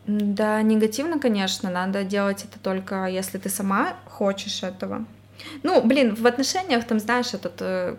Да, 0.06 0.62
негативно, 0.62 1.18
конечно, 1.18 1.68
надо 1.68 2.04
делать 2.04 2.44
это 2.44 2.60
только 2.62 3.06
если 3.06 3.38
ты 3.38 3.48
сама 3.48 3.94
хочешь 4.04 4.62
этого. 4.62 5.04
Ну, 5.62 5.82
блин, 5.82 6.14
в 6.14 6.26
отношениях 6.26 6.86
там, 6.86 6.98
знаешь, 6.98 7.34
этот 7.34 7.54
э, 7.60 7.96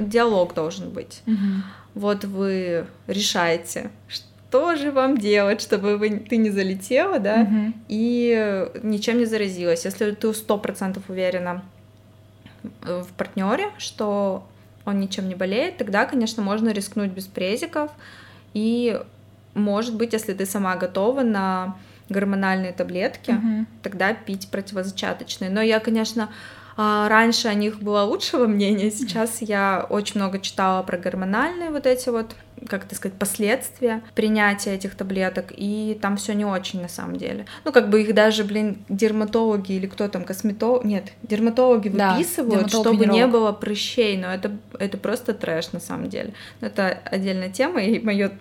диалог 0.00 0.54
должен 0.54 0.90
быть. 0.90 1.22
Угу. 1.26 1.36
Вот 1.94 2.24
вы 2.24 2.86
решаете, 3.06 3.90
что 4.08 4.76
же 4.76 4.92
вам 4.92 5.18
делать, 5.18 5.60
чтобы 5.60 5.96
вы, 5.96 6.18
ты 6.20 6.36
не 6.36 6.50
залетела, 6.50 7.18
да, 7.18 7.42
угу. 7.42 7.72
и 7.88 8.68
ничем 8.82 9.18
не 9.18 9.24
заразилась. 9.24 9.84
Если 9.84 10.10
ты 10.12 10.34
сто 10.34 10.58
процентов 10.58 11.04
уверена 11.08 11.62
в 12.82 13.06
партнере, 13.16 13.70
что 13.78 14.46
он 14.84 15.00
ничем 15.00 15.28
не 15.28 15.34
болеет, 15.34 15.76
тогда, 15.76 16.06
конечно, 16.06 16.42
можно 16.42 16.70
рискнуть 16.70 17.10
без 17.10 17.26
презиков, 17.26 17.90
и, 18.54 19.00
может 19.54 19.94
быть, 19.94 20.12
если 20.12 20.32
ты 20.32 20.46
сама 20.46 20.76
готова 20.76 21.22
на 21.22 21.76
гормональные 22.08 22.72
таблетки, 22.72 23.32
угу. 23.32 23.66
тогда 23.82 24.14
пить 24.14 24.48
противозачаточные. 24.50 25.50
Но 25.50 25.60
я, 25.60 25.80
конечно, 25.80 26.30
а, 26.76 27.08
раньше 27.08 27.48
о 27.48 27.54
них 27.54 27.80
было 27.80 28.02
лучшего 28.02 28.46
мнения, 28.46 28.90
сейчас 28.92 29.42
я 29.42 29.84
очень 29.90 30.20
много 30.20 30.38
читала 30.38 30.82
про 30.84 30.96
гормональные 30.96 31.70
вот 31.70 31.86
эти 31.86 32.08
вот 32.08 32.36
как 32.68 32.84
это 32.84 32.94
сказать, 32.94 33.16
последствия 33.18 34.02
принятия 34.14 34.74
этих 34.74 34.94
таблеток, 34.94 35.52
и 35.56 35.98
там 36.00 36.16
все 36.16 36.34
не 36.34 36.44
очень 36.44 36.80
на 36.80 36.88
самом 36.88 37.16
деле. 37.16 37.46
Ну, 37.64 37.72
как 37.72 37.88
бы 37.88 38.02
их 38.02 38.14
даже, 38.14 38.44
блин, 38.44 38.78
дерматологи 38.88 39.72
или 39.72 39.86
кто 39.86 40.08
там, 40.08 40.24
косметолог, 40.24 40.84
нет, 40.84 41.12
дерматологи 41.22 41.88
выписывают, 41.88 42.64
да, 42.64 42.68
чтобы 42.68 43.06
не 43.06 43.26
было 43.26 43.52
прыщей, 43.52 44.16
но 44.16 44.32
это, 44.32 44.56
это 44.78 44.98
просто 44.98 45.34
трэш 45.34 45.72
на 45.72 45.80
самом 45.80 46.08
деле. 46.08 46.32
Это 46.60 46.98
отдельная 47.04 47.50
тема, 47.50 47.80
и 47.80 48.00
мое 48.00 48.32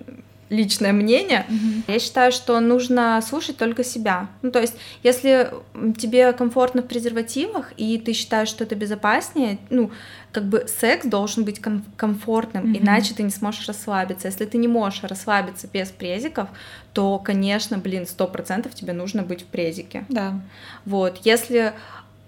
личное 0.50 0.94
мнение. 0.94 1.46
Угу. 1.50 1.94
Я 1.94 2.00
считаю, 2.00 2.32
что 2.32 2.60
нужно 2.60 3.22
слушать 3.22 3.58
только 3.58 3.84
себя. 3.84 4.28
Ну, 4.42 4.52
то 4.52 4.60
есть, 4.60 4.76
если 5.04 5.52
тебе 5.98 6.34
комфортно 6.34 6.82
в 6.82 6.88
презервативах, 6.88 7.74
и 7.78 7.98
ты 7.98 8.14
считаешь, 8.14 8.50
что 8.50 8.64
это 8.64 8.76
безопаснее, 8.76 9.58
ну, 9.70 9.92
как 10.32 10.46
бы 10.46 10.66
секс 10.68 11.06
должен 11.06 11.44
быть 11.46 11.60
ком- 11.62 11.86
комфортным, 11.96 12.72
угу. 12.72 12.80
иначе 12.80 13.14
ты 13.14 13.24
не 13.24 13.30
сможешь 13.30 13.68
расслабиться. 13.68 14.28
Если 14.28 14.46
ты 14.46 14.58
не 14.58 14.68
можешь 14.68 15.04
расслабиться 15.04 15.68
без 15.68 15.90
презиков, 15.90 16.50
то, 16.94 17.20
конечно, 17.20 17.78
блин, 17.78 18.06
сто 18.06 18.28
процентов 18.28 18.74
тебе 18.74 18.94
нужно 18.94 19.24
быть 19.24 19.42
в 19.42 19.46
презике. 19.46 20.06
Да. 20.10 20.40
Вот, 20.86 21.20
если 21.24 21.74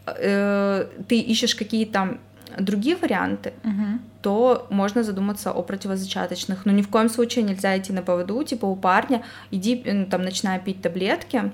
э, 0.05 0.85
ты 1.07 1.19
ищешь 1.19 1.55
какие-то 1.55 2.17
другие 2.57 2.95
варианты, 2.95 3.53
угу. 3.63 3.99
то 4.21 4.67
можно 4.69 5.03
задуматься 5.03 5.51
о 5.51 5.61
противозачаточных. 5.61 6.65
Но 6.65 6.71
ни 6.71 6.81
в 6.81 6.89
коем 6.89 7.09
случае 7.09 7.43
нельзя 7.43 7.77
идти 7.77 7.93
на 7.93 8.01
поводу, 8.01 8.43
типа 8.43 8.65
у 8.65 8.75
парня, 8.75 9.23
иди 9.51 10.05
там, 10.09 10.23
начинай 10.23 10.59
пить 10.59 10.81
таблетки, 10.81 11.51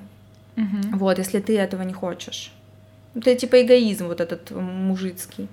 угу. 0.57 0.97
вот, 0.97 1.17
если 1.17 1.39
ты 1.39 1.57
этого 1.57 1.81
не 1.83 1.93
хочешь. 1.93 2.51
Это 3.15 3.35
типа 3.35 3.61
эгоизм 3.61 4.07
вот 4.07 4.19
этот 4.21 4.51
мужицкий. 4.51 5.47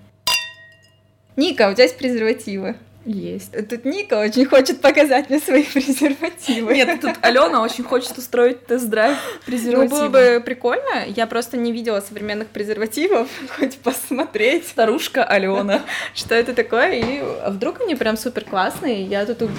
Ника, 1.36 1.70
у 1.70 1.72
тебя 1.72 1.84
есть 1.84 1.96
презервативы? 1.96 2.76
Есть. 3.04 3.52
Тут 3.68 3.84
Ника 3.84 4.14
очень 4.14 4.44
хочет 4.46 4.80
показать 4.80 5.28
мне 5.28 5.40
свои 5.40 5.64
презервативы. 5.72 6.74
Нет, 6.74 7.00
тут 7.00 7.16
Алена 7.20 7.62
очень 7.62 7.82
хочет 7.82 8.16
устроить 8.16 8.66
тест-драйв 8.66 9.18
презервативов. 9.44 9.90
Ну, 9.90 9.98
было 9.98 10.08
бы 10.08 10.42
прикольно. 10.44 11.04
Я 11.08 11.26
просто 11.26 11.56
не 11.56 11.72
видела 11.72 12.00
современных 12.00 12.48
презервативов. 12.48 13.28
Хоть 13.58 13.78
посмотреть. 13.78 14.68
Старушка 14.68 15.24
Алена. 15.24 15.82
Что 16.14 16.34
это 16.34 16.54
такое? 16.54 16.92
И 16.92 17.22
вдруг 17.50 17.80
они 17.80 17.96
прям 17.96 18.16
супер 18.16 18.44
классные, 18.44 19.04
я 19.04 19.26
тут 19.26 19.50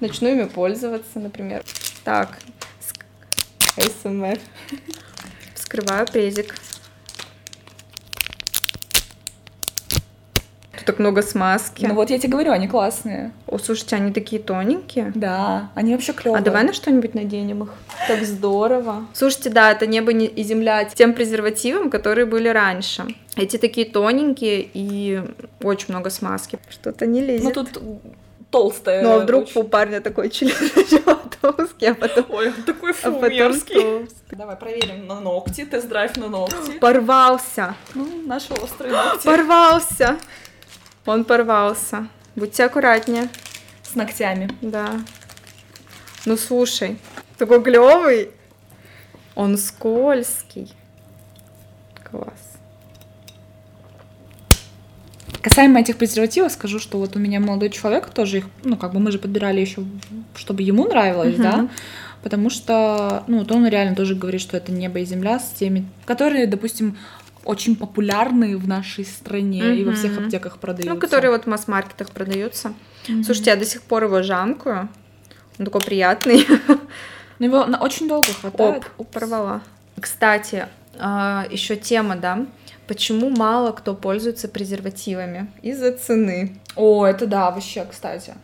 начну 0.00 0.28
ими 0.28 0.44
пользоваться, 0.44 1.18
например. 1.18 1.64
Так. 2.04 2.38
СМР. 3.76 4.38
Вскрываю 5.54 6.06
презик. 6.06 6.54
Так 10.84 10.98
много 10.98 11.22
смазки. 11.22 11.86
Ну 11.86 11.94
вот 11.94 12.10
я 12.10 12.18
тебе 12.18 12.32
говорю, 12.32 12.52
они 12.52 12.68
классные. 12.68 13.32
О, 13.46 13.58
слушайте, 13.58 13.96
они 13.96 14.12
такие 14.12 14.40
тоненькие. 14.40 15.12
Да, 15.14 15.70
они 15.74 15.92
вообще 15.92 16.12
клевые. 16.12 16.40
А 16.40 16.42
давай 16.42 16.64
на 16.64 16.72
что-нибудь 16.72 17.14
наденем 17.14 17.64
их. 17.64 17.70
Так 18.08 18.24
здорово. 18.24 19.06
Слушайте, 19.12 19.50
да, 19.50 19.72
это 19.72 19.86
небо 19.86 20.12
и 20.12 20.42
земля 20.42 20.84
тем 20.84 21.14
презервативам, 21.14 21.90
которые 21.90 22.26
были 22.26 22.48
раньше. 22.48 23.04
Эти 23.36 23.56
такие 23.56 23.86
тоненькие 23.86 24.68
и 24.72 25.22
очень 25.62 25.86
много 25.88 26.10
смазки. 26.10 26.58
Что-то 26.68 27.06
не 27.06 27.20
лезет. 27.20 27.44
Ну 27.44 27.50
тут 27.50 27.80
толстая. 28.50 29.02
Ну 29.02 29.12
а 29.12 29.18
вдруг 29.18 29.44
очень... 29.44 29.60
у 29.60 29.64
парня 29.64 30.00
такой 30.00 30.30
член 30.30 30.52
толстый, 31.40 31.90
а 31.90 31.94
потом... 31.94 32.24
Ой, 32.28 32.48
он 32.48 32.62
такой 32.62 32.92
фу, 32.92 33.08
а 33.08 33.12
потом 33.12 33.30
мерзкий. 33.30 34.08
Давай 34.30 34.56
проверим 34.56 35.06
на 35.06 35.20
ногти, 35.20 35.64
тест-драйв 35.64 36.16
на 36.16 36.28
ногти. 36.28 36.78
Порвался. 36.80 37.74
Ну, 37.94 38.06
наши 38.26 38.52
острые 38.52 38.92
ногти. 38.92 39.24
Порвался. 39.24 40.18
Он 41.06 41.24
порвался. 41.24 42.08
Будьте 42.36 42.64
аккуратнее. 42.64 43.28
С 43.82 43.94
ногтями. 43.94 44.48
Да. 44.60 45.00
Ну 46.26 46.36
слушай, 46.36 46.98
такой 47.38 47.62
клевый. 47.62 48.30
Он 49.34 49.58
скользкий. 49.58 50.72
Класс. 52.10 52.54
Касаемо 55.42 55.80
этих 55.80 55.98
презервативов, 55.98 56.52
скажу, 56.52 56.78
что 56.78 56.98
вот 56.98 57.16
у 57.16 57.18
меня 57.18 57.38
молодой 57.38 57.68
человек 57.68 58.08
тоже 58.08 58.38
их, 58.38 58.46
ну, 58.62 58.78
как 58.78 58.94
бы 58.94 59.00
мы 59.00 59.12
же 59.12 59.18
подбирали 59.18 59.60
еще, 59.60 59.84
чтобы 60.34 60.62
ему 60.62 60.86
нравилось, 60.86 61.34
uh-huh. 61.34 61.42
да, 61.42 61.68
потому 62.22 62.48
что, 62.48 63.24
ну, 63.26 63.40
вот 63.40 63.52
он 63.52 63.66
реально 63.66 63.94
тоже 63.94 64.14
говорит, 64.14 64.40
что 64.40 64.56
это 64.56 64.72
небо 64.72 65.00
и 65.00 65.04
земля 65.04 65.38
с 65.38 65.50
теми, 65.50 65.86
которые, 66.06 66.46
допустим, 66.46 66.96
очень 67.44 67.76
популярные 67.76 68.56
в 68.56 68.66
нашей 68.66 69.04
стране 69.04 69.62
mm-hmm. 69.62 69.76
и 69.76 69.84
во 69.84 69.92
всех 69.92 70.18
аптеках 70.18 70.58
продаются. 70.58 70.94
Ну, 70.94 71.00
которые 71.00 71.30
вот 71.30 71.44
в 71.44 71.46
масс-маркетах 71.46 72.10
продаются. 72.10 72.74
Mm-hmm. 73.06 73.22
Слушайте, 73.24 73.50
я 73.50 73.56
до 73.56 73.64
сих 73.64 73.82
пор 73.82 74.04
его 74.04 74.22
жамкаю. 74.22 74.88
Он 75.58 75.64
такой 75.64 75.80
приятный. 75.80 76.46
Ну, 77.40 77.46
его 77.46 77.66
на 77.66 77.82
очень 77.82 78.06
долго 78.06 78.28
хватает. 78.28 78.84
Оп, 78.96 79.08
порвала. 79.08 79.60
Кстати, 80.00 80.68
а, 80.96 81.46
еще 81.50 81.74
тема, 81.74 82.14
да, 82.14 82.46
почему 82.86 83.28
мало 83.28 83.72
кто 83.72 83.96
пользуется 83.96 84.46
презервативами? 84.46 85.50
Из-за 85.60 85.90
цены. 85.90 86.60
О, 86.76 87.04
это 87.04 87.26
да, 87.26 87.50
вообще, 87.50 87.84
кстати. 87.90 88.34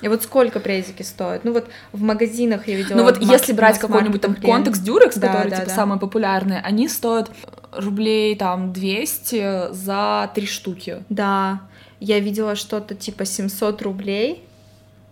И 0.00 0.08
вот 0.08 0.22
сколько 0.22 0.60
презики 0.60 1.02
стоят? 1.02 1.44
Ну 1.44 1.52
вот 1.52 1.68
в 1.92 2.00
магазинах 2.00 2.68
я 2.68 2.76
видела. 2.76 2.98
Ну 2.98 3.02
вот 3.02 3.20
если 3.20 3.52
брать 3.52 3.78
какой-нибудь 3.78 4.20
там 4.20 4.36
контекст 4.36 4.82
Дюрекс, 4.82 5.16
да, 5.16 5.28
который 5.28 5.50
да, 5.50 5.56
типа 5.56 5.68
да. 5.68 5.74
самые 5.74 5.98
популярные, 5.98 6.60
они 6.60 6.88
стоят 6.88 7.30
рублей 7.72 8.36
там 8.36 8.72
200 8.72 9.72
за 9.72 10.30
три 10.34 10.46
штуки. 10.46 11.02
Да, 11.08 11.60
я 12.00 12.20
видела 12.20 12.54
что-то 12.54 12.94
типа 12.94 13.24
700 13.24 13.82
рублей. 13.82 14.44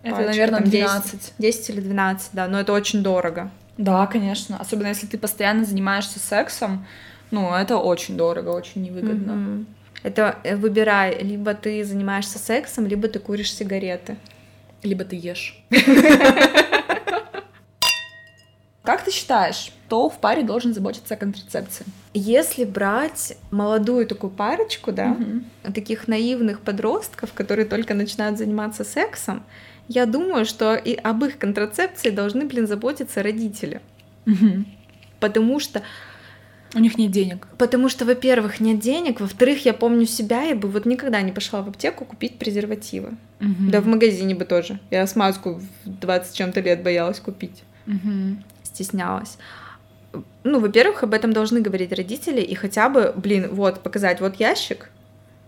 Это, 0.03 0.15
Пачка, 0.17 0.31
наверное, 0.31 0.61
12. 0.61 1.11
10, 1.11 1.33
10 1.37 1.69
или 1.69 1.81
12, 1.81 2.29
да, 2.33 2.47
но 2.47 2.59
это 2.59 2.73
очень 2.73 3.03
дорого. 3.03 3.51
Да, 3.77 4.07
конечно. 4.07 4.57
Особенно 4.57 4.87
если 4.87 5.05
ты 5.05 5.17
постоянно 5.17 5.65
занимаешься 5.65 6.19
сексом, 6.19 6.85
ну, 7.31 7.53
это 7.53 7.77
очень 7.77 8.15
дорого, 8.15 8.49
очень 8.49 8.83
невыгодно. 8.83 9.31
Mm-hmm. 9.31 9.65
Это 10.03 10.37
э, 10.43 10.55
выбирай, 10.55 11.21
либо 11.21 11.53
ты 11.53 11.83
занимаешься 11.83 12.39
сексом, 12.39 12.87
либо 12.87 13.07
ты 13.07 13.19
куришь 13.19 13.53
сигареты. 13.53 14.17
Либо 14.83 15.03
ты 15.03 15.15
ешь. 15.15 15.61
Ты 19.07 19.13
считаешь, 19.13 19.71
кто 19.85 20.09
в 20.09 20.19
паре 20.19 20.43
должен 20.43 20.73
заботиться 20.73 21.13
о 21.13 21.17
контрацепции? 21.17 21.85
Если 22.13 22.65
брать 22.65 23.37
молодую 23.51 24.05
такую 24.05 24.31
парочку, 24.31 24.91
да, 24.91 25.11
угу. 25.11 25.71
таких 25.73 26.09
наивных 26.09 26.59
подростков, 26.59 27.31
которые 27.31 27.65
только 27.65 27.93
начинают 27.93 28.37
заниматься 28.37 28.83
сексом, 28.83 29.43
я 29.87 30.05
думаю, 30.05 30.43
что 30.43 30.75
и 30.75 30.93
об 30.93 31.23
их 31.23 31.37
контрацепции 31.37 32.09
должны, 32.09 32.43
блин, 32.43 32.67
заботиться 32.67 33.23
родители. 33.23 33.79
Угу. 34.25 34.65
Потому 35.21 35.61
что 35.61 35.83
у 36.75 36.79
них 36.79 36.97
нет 36.97 37.11
денег. 37.11 37.47
Потому 37.57 37.87
что, 37.87 38.03
во-первых, 38.03 38.59
нет 38.59 38.79
денег, 38.79 39.21
во-вторых, 39.21 39.63
я 39.63 39.73
помню 39.73 40.05
себя, 40.05 40.41
я 40.41 40.55
бы 40.55 40.67
вот 40.67 40.85
никогда 40.85 41.21
не 41.21 41.31
пошла 41.31 41.61
в 41.61 41.69
аптеку 41.69 42.03
купить 42.03 42.37
презервативы. 42.37 43.13
Угу. 43.39 43.71
Да 43.71 43.79
в 43.79 43.87
магазине 43.87 44.35
бы 44.35 44.43
тоже. 44.43 44.81
Я 44.91 45.07
смазку 45.07 45.61
в 45.85 45.99
20 46.01 46.35
чем-то 46.35 46.59
лет 46.59 46.83
боялась 46.83 47.21
купить. 47.21 47.63
Угу. 47.87 48.43
Стеснялась. 48.77 49.37
Ну, 50.43 50.59
во-первых, 50.59 51.03
об 51.03 51.13
этом 51.13 51.33
должны 51.33 51.61
говорить 51.61 51.91
родители 51.91 52.41
и 52.41 52.53
хотя 52.53 52.89
бы, 52.89 53.11
блин, 53.15 53.49
вот, 53.51 53.81
показать, 53.81 54.21
вот 54.21 54.35
ящик. 54.35 54.89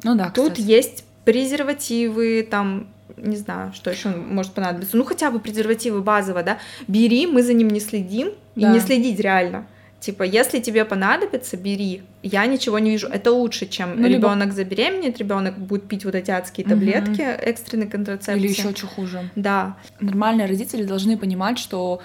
Ну 0.03 0.15
да, 0.15 0.29
Тут 0.29 0.53
кстати. 0.53 0.67
есть 0.67 1.05
презервативы, 1.25 2.47
там, 2.49 2.87
не 3.17 3.35
знаю, 3.35 3.71
что 3.73 3.91
еще 3.91 4.09
может 4.09 4.53
понадобиться. 4.53 4.97
Ну, 4.97 5.03
хотя 5.03 5.29
бы 5.29 5.39
презервативы 5.39 6.01
базово, 6.01 6.41
да. 6.41 6.57
Бери, 6.87 7.27
мы 7.27 7.43
за 7.43 7.53
ним 7.53 7.67
не 7.67 7.79
следим. 7.79 8.31
Да. 8.55 8.71
И 8.71 8.73
не 8.73 8.79
следить 8.79 9.19
реально. 9.19 9.67
Типа, 9.99 10.23
если 10.23 10.59
тебе 10.59 10.85
понадобится, 10.85 11.55
бери. 11.55 12.01
Я 12.23 12.45
ничего 12.47 12.79
не 12.79 12.89
вижу. 12.89 13.07
Это 13.07 13.31
лучше, 13.31 13.67
чем 13.67 14.01
ну, 14.01 14.07
ребенок 14.07 14.45
либо... 14.45 14.55
забеременеет, 14.55 15.19
ребенок 15.19 15.57
будет 15.59 15.87
пить 15.87 16.05
вот 16.05 16.15
эти 16.15 16.31
адские 16.31 16.65
таблетки 16.65 17.21
угу. 17.21 17.49
экстренной 17.49 17.87
контрацепции. 17.87 18.39
Или 18.39 18.47
еще 18.47 18.73
что 18.75 18.87
хуже. 18.87 19.29
Да. 19.35 19.77
Нормальные 19.99 20.47
родители 20.47 20.83
должны 20.83 21.17
понимать, 21.17 21.59
что 21.59 22.01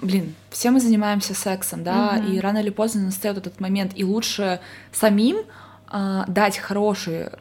блин, 0.00 0.34
все 0.50 0.70
мы 0.70 0.80
занимаемся 0.80 1.34
сексом, 1.34 1.84
да, 1.84 2.18
угу. 2.18 2.32
и 2.32 2.40
рано 2.40 2.58
или 2.58 2.70
поздно 2.70 3.02
настает 3.02 3.38
этот 3.38 3.60
момент, 3.60 3.92
и 3.94 4.04
лучше 4.04 4.60
самим 4.92 5.38
э, 5.92 6.24
дать 6.26 6.58
хорошие 6.58 7.32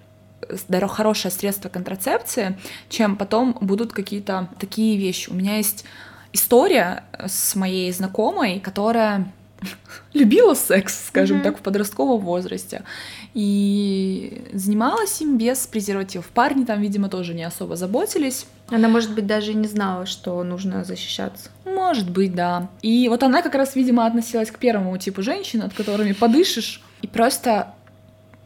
хорошее 0.87 1.31
средство 1.31 1.69
контрацепции, 1.69 2.57
чем 2.87 3.15
потом 3.15 3.57
будут 3.61 3.93
какие-то 3.93 4.49
такие 4.59 4.95
вещи. 4.97 5.29
У 5.31 5.33
меня 5.33 5.57
есть 5.57 5.85
история 6.33 7.03
с 7.25 7.55
моей 7.55 7.91
знакомой, 7.91 8.59
которая 8.59 9.31
любила 10.13 10.54
секс, 10.54 11.08
скажем 11.08 11.38
mm-hmm. 11.38 11.43
так, 11.43 11.58
в 11.58 11.62
подростковом 11.62 12.21
возрасте. 12.21 12.84
И 13.34 14.43
занималась 14.54 15.21
им 15.21 15.38
без 15.38 15.67
презервативов. 15.67 16.28
Парни 16.28 16.65
там, 16.65 16.82
видимо, 16.82 17.10
тоже 17.10 17.34
не 17.34 17.43
особо 17.43 17.75
заботились. 17.75 18.45
Она, 18.69 18.88
может 18.88 19.13
быть, 19.13 19.28
даже 19.28 19.54
не 19.54 19.67
знала, 19.67 20.06
что 20.06 20.43
нужно 20.43 20.84
защищаться. 20.84 21.49
Может 21.65 22.10
быть, 22.10 22.34
да. 22.34 22.69
И 22.82 23.08
вот 23.10 23.23
она 23.23 23.41
как 23.41 23.56
раз, 23.56 23.75
видимо, 23.75 24.06
относилась 24.06 24.51
к 24.51 24.58
первому 24.58 24.97
типу 24.97 25.21
женщин, 25.21 25.62
от 25.62 25.73
которыми 25.73 26.13
подышишь, 26.13 26.82
и 27.01 27.08
просто 27.08 27.73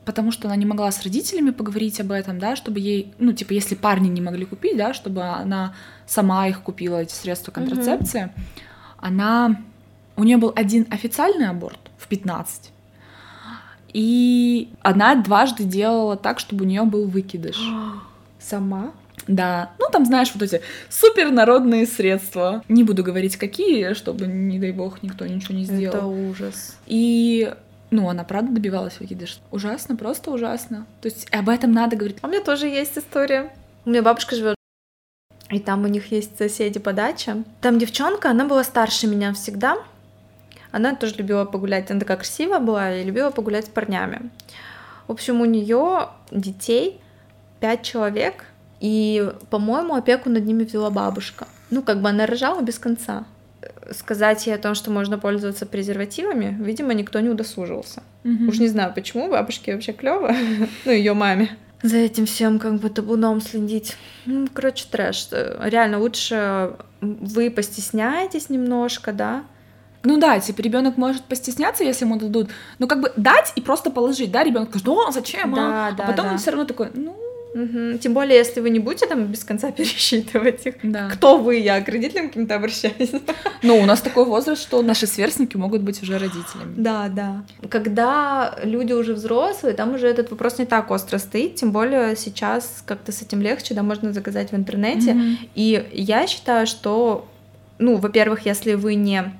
потому 0.09 0.31
что 0.31 0.47
она 0.47 0.55
не 0.55 0.65
могла 0.65 0.91
с 0.91 1.03
родителями 1.03 1.51
поговорить 1.51 1.99
об 1.99 2.11
этом, 2.11 2.39
да, 2.39 2.55
чтобы 2.55 2.79
ей, 2.79 3.13
ну, 3.19 3.31
типа, 3.31 3.53
если 3.53 3.75
парни 3.75 4.07
не 4.07 4.21
могли 4.21 4.43
купить, 4.43 4.75
да, 4.75 4.91
чтобы 4.91 5.21
она 5.21 5.75
сама 6.07 6.47
их 6.47 6.63
купила, 6.63 6.97
эти 6.97 7.13
средства 7.13 7.51
контрацепции, 7.51 8.23
mm-hmm. 8.23 8.97
она... 8.97 9.61
У 10.19 10.25
нее 10.25 10.35
был 10.35 10.51
один 10.53 10.85
официальный 10.89 11.47
аборт 11.47 11.79
в 11.97 12.09
15, 12.09 12.71
и 13.93 14.69
она 14.81 15.15
дважды 15.15 15.63
делала 15.63 16.17
так, 16.17 16.39
чтобы 16.39 16.65
у 16.65 16.67
нее 16.67 16.83
был 16.83 17.07
выкидыш. 17.07 17.57
Сама? 18.39 18.91
Да, 19.29 19.71
ну 19.79 19.87
там, 19.89 20.05
знаешь, 20.05 20.31
вот 20.33 20.43
эти 20.43 20.61
супернародные 20.89 21.87
средства. 21.87 22.65
Не 22.67 22.83
буду 22.83 23.01
говорить, 23.01 23.37
какие, 23.37 23.93
чтобы, 23.93 24.27
не 24.27 24.59
дай 24.59 24.73
бог, 24.73 25.01
никто 25.03 25.25
ничего 25.25 25.55
не 25.55 25.63
сделал. 25.63 25.95
Это 25.95 26.05
ужас. 26.05 26.77
И 26.85 27.53
ну, 27.89 28.09
она 28.09 28.25
правда 28.25 28.51
добивалась 28.51 28.99
выкидыша. 28.99 29.37
Ужасно, 29.51 29.95
просто 29.95 30.31
ужасно. 30.31 30.85
То 31.01 31.07
есть 31.07 31.29
об 31.31 31.47
этом 31.47 31.71
надо 31.71 31.95
говорить. 31.95 32.17
А 32.21 32.27
у 32.27 32.29
меня 32.29 32.43
тоже 32.43 32.67
есть 32.67 32.97
история. 32.97 33.53
У 33.85 33.89
меня 33.89 34.01
бабушка 34.03 34.35
живет 34.35 34.55
и 35.49 35.59
там 35.59 35.83
у 35.83 35.87
них 35.87 36.11
есть 36.11 36.37
соседи 36.37 36.79
по 36.79 36.93
даче. 36.93 37.43
Там 37.61 37.79
девчонка, 37.79 38.29
она 38.29 38.45
была 38.45 38.63
старше 38.63 39.07
меня 39.07 39.33
всегда. 39.33 39.77
Она 40.71 40.95
тоже 40.95 41.15
любила 41.15 41.45
погулять, 41.45 41.89
она 41.89 41.99
такая 41.99 42.17
красивая 42.17 42.59
была 42.59 42.95
и 42.95 43.03
любила 43.03 43.31
погулять 43.31 43.65
с 43.65 43.69
парнями. 43.69 44.29
В 45.07 45.11
общем, 45.11 45.41
у 45.41 45.45
нее 45.45 46.09
детей 46.31 47.01
пять 47.59 47.83
человек, 47.83 48.45
и, 48.79 49.33
по-моему, 49.49 49.95
опеку 49.95 50.29
над 50.29 50.45
ними 50.45 50.63
взяла 50.63 50.89
бабушка. 50.89 51.47
Ну, 51.69 51.81
как 51.81 52.01
бы 52.01 52.09
она 52.09 52.25
рожала 52.25 52.61
без 52.61 52.79
конца 52.79 53.25
сказать 53.91 54.45
ей 54.47 54.53
о 54.53 54.57
том, 54.57 54.75
что 54.75 54.91
можно 54.91 55.17
пользоваться 55.17 55.65
презервативами, 55.65 56.57
видимо, 56.61 56.93
никто 56.93 57.19
не 57.19 57.29
удосужился. 57.29 58.03
Угу. 58.23 58.49
Уж 58.49 58.59
не 58.59 58.67
знаю, 58.67 58.93
почему 58.93 59.29
бабушке 59.29 59.73
вообще 59.73 59.93
клево, 59.93 60.33
ну 60.85 60.91
ее 60.91 61.13
маме. 61.13 61.57
За 61.81 61.97
этим 61.97 62.25
всем 62.25 62.59
как 62.59 62.75
бы 62.75 62.89
табуном 62.89 63.39
следить. 63.39 63.95
Ну, 64.25 64.47
короче, 64.53 64.85
трэш. 64.91 65.29
Реально 65.31 65.99
лучше 65.99 66.73
вы 66.99 67.49
постесняетесь 67.49 68.49
немножко, 68.49 69.13
да, 69.13 69.43
ну 70.03 70.17
да, 70.17 70.39
типа 70.39 70.61
ребенок 70.61 70.97
может 70.97 71.23
постесняться, 71.23 71.83
если 71.83 72.05
ему 72.05 72.17
дадут, 72.17 72.49
но 72.79 72.87
как 72.87 73.01
бы 73.01 73.11
дать 73.15 73.53
и 73.55 73.61
просто 73.61 73.91
положить, 73.91 74.31
да, 74.31 74.43
ребенок 74.43 74.69
скажет, 74.69 74.87
ну 74.87 75.11
зачем, 75.11 75.53
да, 75.53 75.87
а? 75.87 75.91
да, 75.91 76.03
а 76.03 76.07
потом 76.07 76.25
да. 76.25 76.31
он 76.31 76.37
все 76.37 76.51
равно 76.51 76.65
такой, 76.65 76.89
ну 76.93 77.15
Угу. 77.53 77.97
Тем 77.97 78.13
более, 78.13 78.37
если 78.37 78.59
вы 78.59 78.69
не 78.69 78.79
будете 78.79 79.07
там 79.07 79.25
без 79.25 79.43
конца 79.43 79.71
пересчитывать 79.77 80.65
их. 80.65 80.75
Да. 80.83 81.09
Кто 81.09 81.37
вы? 81.37 81.57
Я 81.57 81.81
к 81.81 81.89
родителям 81.89 82.27
каким-то 82.27 82.55
обращаюсь. 82.55 83.11
Ну, 83.61 83.77
у 83.77 83.85
нас 83.85 84.01
такой 84.01 84.25
возраст, 84.25 84.61
что 84.61 84.81
наши 84.81 85.05
сверстники 85.05 85.57
могут 85.57 85.81
быть 85.81 86.01
уже 86.01 86.17
родителями. 86.17 86.73
Да, 86.77 87.09
да. 87.09 87.43
Когда 87.69 88.57
люди 88.63 88.93
уже 88.93 89.13
взрослые, 89.13 89.73
там 89.73 89.95
уже 89.95 90.07
этот 90.07 90.31
вопрос 90.31 90.59
не 90.59 90.65
так 90.65 90.89
остро 90.91 91.17
стоит, 91.17 91.55
тем 91.55 91.71
более 91.71 92.15
сейчас 92.15 92.83
как-то 92.85 93.11
с 93.11 93.21
этим 93.21 93.41
легче, 93.41 93.73
да, 93.73 93.83
можно 93.83 94.13
заказать 94.13 94.51
в 94.51 94.55
интернете. 94.55 95.13
Мгм. 95.13 95.37
И 95.55 95.89
я 95.91 96.25
считаю, 96.27 96.67
что, 96.67 97.27
ну, 97.79 97.97
во-первых, 97.97 98.45
если 98.45 98.75
вы 98.75 98.95
не 98.95 99.33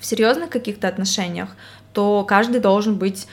в 0.00 0.06
серьезных 0.06 0.50
каких-то 0.50 0.88
отношениях, 0.88 1.50
то 1.92 2.24
каждый 2.24 2.60
должен 2.60 2.96
быть 2.96 3.28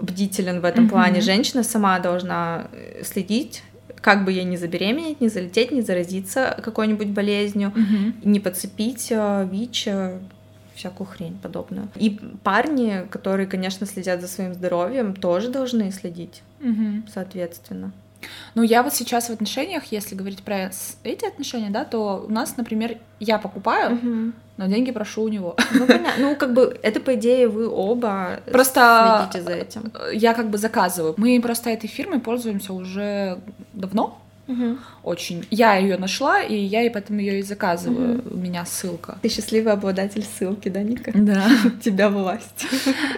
бдителен 0.00 0.60
в 0.60 0.64
этом 0.64 0.84
Мгм. 0.84 0.90
плане. 0.90 1.20
Женщина 1.20 1.62
сама 1.62 1.98
должна 2.00 2.68
э, 2.72 3.02
следить, 3.04 3.62
как 4.00 4.24
бы 4.24 4.32
ей 4.32 4.44
не 4.44 4.56
забеременеть, 4.56 5.20
не 5.20 5.28
залететь, 5.28 5.72
не 5.72 5.82
заразиться 5.82 6.56
какой-нибудь 6.62 7.08
болезнью, 7.08 7.72
Мгм. 7.74 8.14
не 8.24 8.40
подцепить 8.40 9.08
э, 9.10 9.48
ВИЧ, 9.50 9.84
э, 9.88 10.18
всякую 10.74 11.06
хрень 11.08 11.36
подобную. 11.42 11.88
И 11.96 12.20
парни, 12.44 13.04
которые, 13.10 13.46
конечно, 13.48 13.86
следят 13.86 14.20
за 14.20 14.28
своим 14.28 14.54
здоровьем, 14.54 15.14
тоже 15.14 15.48
должны 15.50 15.90
следить, 15.90 16.42
Мгм. 16.60 17.04
соответственно. 17.12 17.92
Ну, 18.54 18.62
я 18.62 18.82
вот 18.82 18.92
сейчас 18.94 19.28
в 19.28 19.32
отношениях, 19.32 19.84
если 19.92 20.14
говорить 20.16 20.42
про 20.42 20.70
эти 21.04 21.24
отношения, 21.26 21.70
да, 21.70 21.84
то 21.84 22.24
у 22.28 22.32
нас, 22.32 22.56
например, 22.56 22.98
я 23.20 23.38
покупаю, 23.38 23.94
Мгм. 23.94 24.34
но 24.56 24.66
деньги 24.66 24.90
прошу 24.90 25.22
у 25.22 25.28
него. 25.28 25.54
Ну, 25.72 25.86
понятно. 25.86 26.12
Ну, 26.18 26.36
как 26.36 26.52
бы, 26.52 26.76
это, 26.82 26.98
по 27.00 27.14
идее, 27.14 27.46
вы 27.48 27.68
оба 27.68 28.40
Просто 28.50 29.28
следите 29.30 29.44
за 29.48 29.54
этим. 29.56 29.92
я 30.12 30.34
как 30.34 30.50
бы 30.50 30.58
заказываю. 30.58 31.14
Мы 31.16 31.40
просто 31.40 31.70
этой 31.70 31.86
фирмой 31.88 32.18
пользуемся 32.20 32.72
уже 32.72 33.38
давно, 33.72 34.18
очень. 35.02 35.46
Я 35.50 35.76
ее 35.76 35.98
нашла, 35.98 36.40
и 36.40 36.54
я 36.54 36.82
и 36.82 36.88
поэтому 36.88 37.20
ее 37.20 37.40
и 37.40 37.42
заказываю. 37.42 38.22
У 38.30 38.36
меня 38.36 38.64
ссылка. 38.64 39.18
Ты 39.20 39.28
счастливый 39.28 39.74
обладатель 39.74 40.24
ссылки, 40.24 40.70
да, 40.70 40.82
Ника? 40.82 41.12
Да. 41.14 41.44
У 41.66 41.70
тебя 41.82 42.08
власть. 42.08 42.66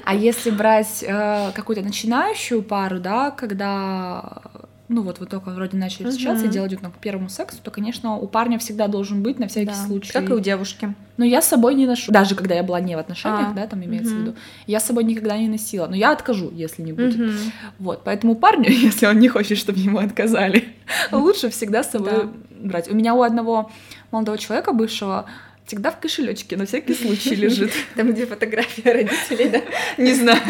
А 0.04 0.12
если 0.14 0.50
брать 0.50 1.04
э, 1.06 1.52
какую-то 1.54 1.82
начинающую 1.82 2.62
пару, 2.64 2.98
да, 2.98 3.30
когда 3.30 4.42
ну 4.90 5.02
вот 5.02 5.20
вы 5.20 5.26
только 5.26 5.50
вроде 5.50 5.76
начали 5.76 6.02
Мгм. 6.02 6.10
встречаться 6.10 6.46
и 6.46 6.48
дело 6.48 6.66
идет 6.66 6.80
к 6.80 6.98
первому 6.98 7.28
сексу, 7.28 7.58
то, 7.62 7.70
конечно, 7.70 8.16
у 8.16 8.26
парня 8.26 8.58
всегда 8.58 8.88
должен 8.88 9.22
быть 9.22 9.38
на 9.38 9.46
всякий 9.46 9.66
Да. 9.66 9.86
случай. 9.86 10.12
Как 10.12 10.28
и 10.28 10.32
у 10.32 10.40
девушки. 10.40 10.94
Но 11.16 11.24
я 11.24 11.40
с 11.40 11.46
собой 11.48 11.76
не 11.76 11.86
ношу. 11.86 12.10
Даже 12.10 12.34
когда 12.34 12.56
я 12.56 12.64
была 12.64 12.80
не 12.80 12.96
в 12.96 12.98
отношениях, 12.98 13.50
А, 13.52 13.54
да, 13.54 13.66
там 13.68 13.84
имеется 13.84 14.10
в 14.14 14.16
мгм. 14.16 14.24
виду, 14.26 14.36
я 14.66 14.80
с 14.80 14.86
собой 14.86 15.04
никогда 15.04 15.38
не 15.38 15.48
носила. 15.48 15.86
Но 15.86 15.94
я 15.94 16.10
откажу, 16.10 16.50
если 16.52 16.82
не 16.82 16.92
будет. 16.92 17.16
Мгм. 17.18 17.30
Вот, 17.78 18.02
поэтому 18.04 18.34
парню, 18.34 18.64
если 18.68 19.06
он 19.06 19.20
не 19.20 19.28
хочет, 19.28 19.58
чтобы 19.58 19.78
ему 19.78 19.98
отказали, 19.98 20.64
лучше 21.12 21.50
всегда 21.50 21.84
с 21.84 21.90
собой 21.92 22.10
Да. 22.24 22.30
брать. 22.60 22.90
У 22.90 22.94
меня 22.94 23.14
у 23.14 23.22
одного 23.22 23.70
молодого 24.10 24.38
человека 24.38 24.72
бывшего 24.72 25.26
всегда 25.70 25.92
в 25.92 26.00
кошелечке 26.00 26.56
на 26.56 26.66
всякий 26.66 26.94
случай 26.94 27.36
лежит. 27.36 27.70
Там, 27.94 28.10
где 28.12 28.26
фотография 28.26 28.92
родителей, 28.92 29.48
да? 29.50 29.60
Не 30.02 30.14
знаю. 30.14 30.40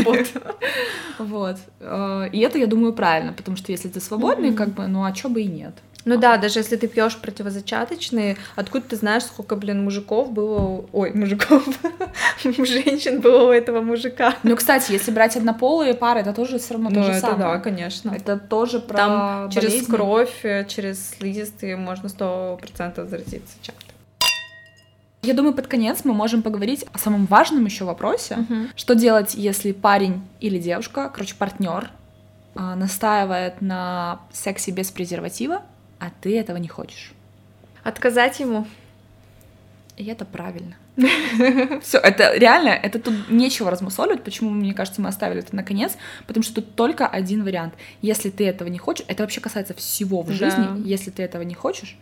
Вот. 1.19 1.57
Э, 1.81 2.29
И 2.33 2.41
это, 2.41 2.59
я 2.59 2.67
думаю, 2.67 2.95
правильно, 2.95 3.35
потому 3.35 3.57
что 3.59 3.71
если 3.71 3.89
ты 3.89 4.01
свободный, 4.01 4.55
как 4.55 4.71
бы, 4.71 4.87
ну 4.87 5.05
а 5.05 5.13
чё 5.13 5.29
бы 5.29 5.43
и 5.43 5.47
нет. 5.47 5.75
Ну 6.07 6.17
да, 6.17 6.39
даже 6.39 6.61
если 6.61 6.77
ты 6.77 6.89
пьешь 6.89 7.19
противозачаточные, 7.19 8.39
откуда 8.57 8.85
ты 8.89 8.97
знаешь, 8.97 9.25
сколько, 9.25 9.55
блин, 9.57 9.85
мужиков 9.85 10.33
было... 10.33 10.87
Ой, 10.93 11.13
мужиков. 11.13 11.63
Женщин 12.43 13.21
было 13.21 13.51
у 13.51 13.53
этого 13.53 13.83
мужика. 13.83 14.35
Ну, 14.43 14.57
кстати, 14.57 14.93
если 14.93 15.11
брать 15.11 15.37
однополые 15.37 15.93
пары, 15.93 16.21
это 16.21 16.33
тоже 16.33 16.59
все 16.59 16.73
равно 16.75 16.89
Ну, 16.89 16.95
то 16.97 17.03
же 17.03 17.11
это 17.13 17.21
самое. 17.21 17.39
да, 17.39 17.59
конечно. 17.59 18.15
Это 18.17 18.39
тоже 18.39 18.81
про 18.81 18.97
Там 18.97 19.51
через 19.51 19.73
болезни. 19.73 19.95
кровь, 19.95 20.41
э, 20.45 20.65
через 20.67 21.11
слизистые 21.11 21.77
можно 21.77 22.09
сто 22.09 22.57
процентов 22.59 23.11
заразиться 23.11 23.57
чем-то. 23.61 23.90
Я 25.23 25.35
думаю, 25.35 25.55
под 25.55 25.67
конец 25.67 26.01
мы 26.05 26.15
можем 26.15 26.43
поговорить 26.43 26.87
о 26.93 26.99
самом 26.99 27.27
важном 27.27 27.65
еще 27.67 27.85
вопросе. 27.85 28.39
Что 28.75 28.95
делать, 28.95 29.35
если 29.35 29.73
парень 29.73 30.23
или 30.41 30.59
девушка, 30.59 31.11
короче, 31.13 31.35
партнер, 31.35 31.91
настаивает 32.55 33.61
на 33.61 34.21
сексе 34.33 34.71
без 34.71 34.91
презерватива, 34.91 35.63
а 35.99 36.11
ты 36.21 36.39
этого 36.39 36.57
не 36.57 36.69
хочешь? 36.69 37.13
Отказать 37.85 38.41
ему. 38.41 38.67
И 39.97 40.07
это 40.07 40.25
правильно. 40.25 40.77
Все, 41.83 41.99
это 41.99 42.35
реально, 42.37 42.71
это 42.71 42.99
тут 42.99 43.29
нечего 43.29 43.71
размусоливать. 43.71 44.25
Почему, 44.25 44.49
мне 44.49 44.73
кажется, 44.73 45.03
мы 45.03 45.11
оставили 45.11 45.41
это 45.41 45.55
наконец? 45.55 45.97
Потому 46.27 46.43
что 46.43 46.57
тут 46.57 46.75
только 46.75 47.07
один 47.07 47.45
вариант. 47.45 47.75
Если 48.01 48.31
ты 48.31 48.47
этого 48.47 48.69
не 48.69 48.79
хочешь, 48.79 49.05
это 49.09 49.23
вообще 49.23 49.43
касается 49.43 49.75
всего 49.75 50.23
в 50.23 50.31
жизни. 50.31 50.87
Если 50.89 51.11
ты 51.11 51.23
этого 51.23 51.43
не 51.43 51.55
хочешь, 51.55 51.99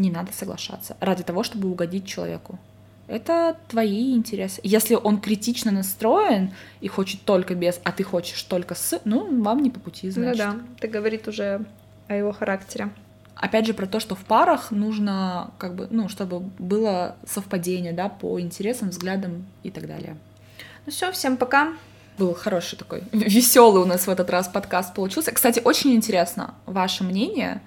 не 0.00 0.10
надо 0.10 0.32
соглашаться 0.32 0.96
ради 1.00 1.22
того, 1.22 1.42
чтобы 1.42 1.70
угодить 1.70 2.06
человеку. 2.06 2.58
Это 3.06 3.56
твои 3.68 4.14
интересы. 4.14 4.60
Если 4.62 4.94
он 4.94 5.20
критично 5.20 5.72
настроен 5.72 6.54
и 6.80 6.86
хочет 6.86 7.22
только 7.24 7.54
без, 7.54 7.80
а 7.82 7.90
ты 7.90 8.04
хочешь 8.04 8.40
только 8.44 8.76
с, 8.76 9.00
ну, 9.04 9.42
вам 9.42 9.62
не 9.62 9.70
по 9.70 9.80
пути, 9.80 10.10
значит. 10.10 10.46
Ну 10.46 10.52
да, 10.52 10.60
это 10.78 10.88
говорит 10.88 11.26
уже 11.26 11.64
о 12.06 12.14
его 12.14 12.32
характере. 12.32 12.90
Опять 13.34 13.66
же, 13.66 13.74
про 13.74 13.86
то, 13.86 14.00
что 14.00 14.14
в 14.14 14.24
парах 14.24 14.70
нужно, 14.70 15.50
как 15.58 15.74
бы, 15.74 15.88
ну, 15.90 16.08
чтобы 16.08 16.40
было 16.58 17.16
совпадение, 17.26 17.92
да, 17.92 18.08
по 18.08 18.38
интересам, 18.38 18.90
взглядам 18.90 19.46
и 19.62 19.70
так 19.70 19.86
далее. 19.86 20.16
Ну 20.86 20.92
все, 20.92 21.10
всем 21.10 21.36
пока. 21.36 21.72
Был 22.18 22.34
хороший 22.34 22.76
такой, 22.76 23.02
веселый 23.12 23.82
у 23.82 23.86
нас 23.86 24.06
в 24.06 24.10
этот 24.10 24.28
раз 24.28 24.46
подкаст 24.46 24.94
получился. 24.94 25.32
Кстати, 25.32 25.60
очень 25.64 25.94
интересно 25.94 26.54
ваше 26.66 27.02
мнение, 27.02 27.62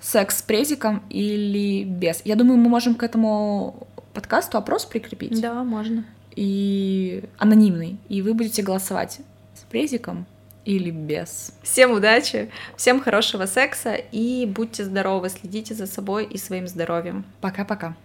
секс 0.00 0.38
с 0.38 0.42
презиком 0.42 1.02
или 1.10 1.84
без. 1.84 2.22
Я 2.24 2.36
думаю, 2.36 2.58
мы 2.58 2.68
можем 2.68 2.94
к 2.94 3.02
этому 3.02 3.86
подкасту 4.12 4.58
опрос 4.58 4.84
прикрепить. 4.84 5.40
Да, 5.40 5.62
можно. 5.64 6.04
И 6.34 7.24
анонимный. 7.38 7.98
И 8.08 8.22
вы 8.22 8.34
будете 8.34 8.62
голосовать 8.62 9.20
с 9.54 9.60
презиком 9.70 10.26
или 10.64 10.90
без. 10.90 11.52
Всем 11.62 11.92
удачи, 11.92 12.50
всем 12.76 13.00
хорошего 13.00 13.46
секса 13.46 13.94
и 13.94 14.46
будьте 14.46 14.84
здоровы, 14.84 15.28
следите 15.28 15.74
за 15.74 15.86
собой 15.86 16.24
и 16.26 16.36
своим 16.38 16.66
здоровьем. 16.66 17.24
Пока-пока. 17.40 17.96